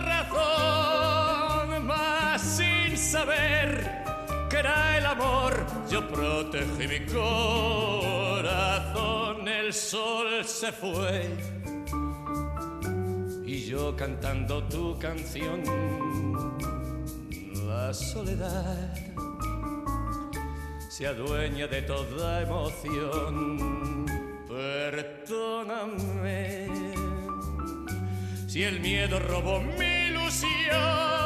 yo 5.95 6.03
protegí 6.09 6.89
mi 6.89 7.01
corazón, 7.07 8.27
el 9.47 9.73
sol 9.73 10.45
se 10.45 10.73
fue 10.73 11.31
y 13.47 13.65
yo 13.65 13.95
cantando 13.95 14.65
tu 14.65 14.99
canción, 14.99 15.63
la 17.69 17.95
soledad 17.95 18.93
se 20.89 21.07
adueña 21.07 21.69
de 21.69 21.83
toda 21.83 22.43
emoción. 22.43 24.05
Perdóname 24.49 25.87
si 28.49 28.65
el 28.65 28.81
miedo 28.81 29.21
robó 29.21 29.61
mi 29.61 30.09
ilusión, 30.09 31.24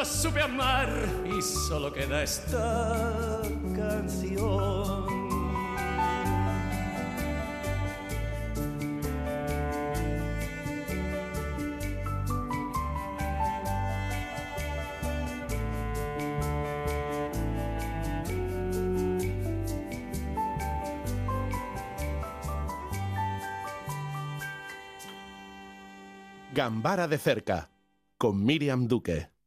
no 0.00 0.06
supe 0.06 0.40
amar 0.40 0.88
y 1.26 1.42
solo 1.42 1.92
queda 1.92 2.22
esta 2.22 3.42
canción. 3.76 5.04
Gambara 26.54 27.06
de 27.06 27.18
cerca, 27.18 27.68
con 28.16 28.42
Miriam 28.42 28.88
Duque. 28.88 29.39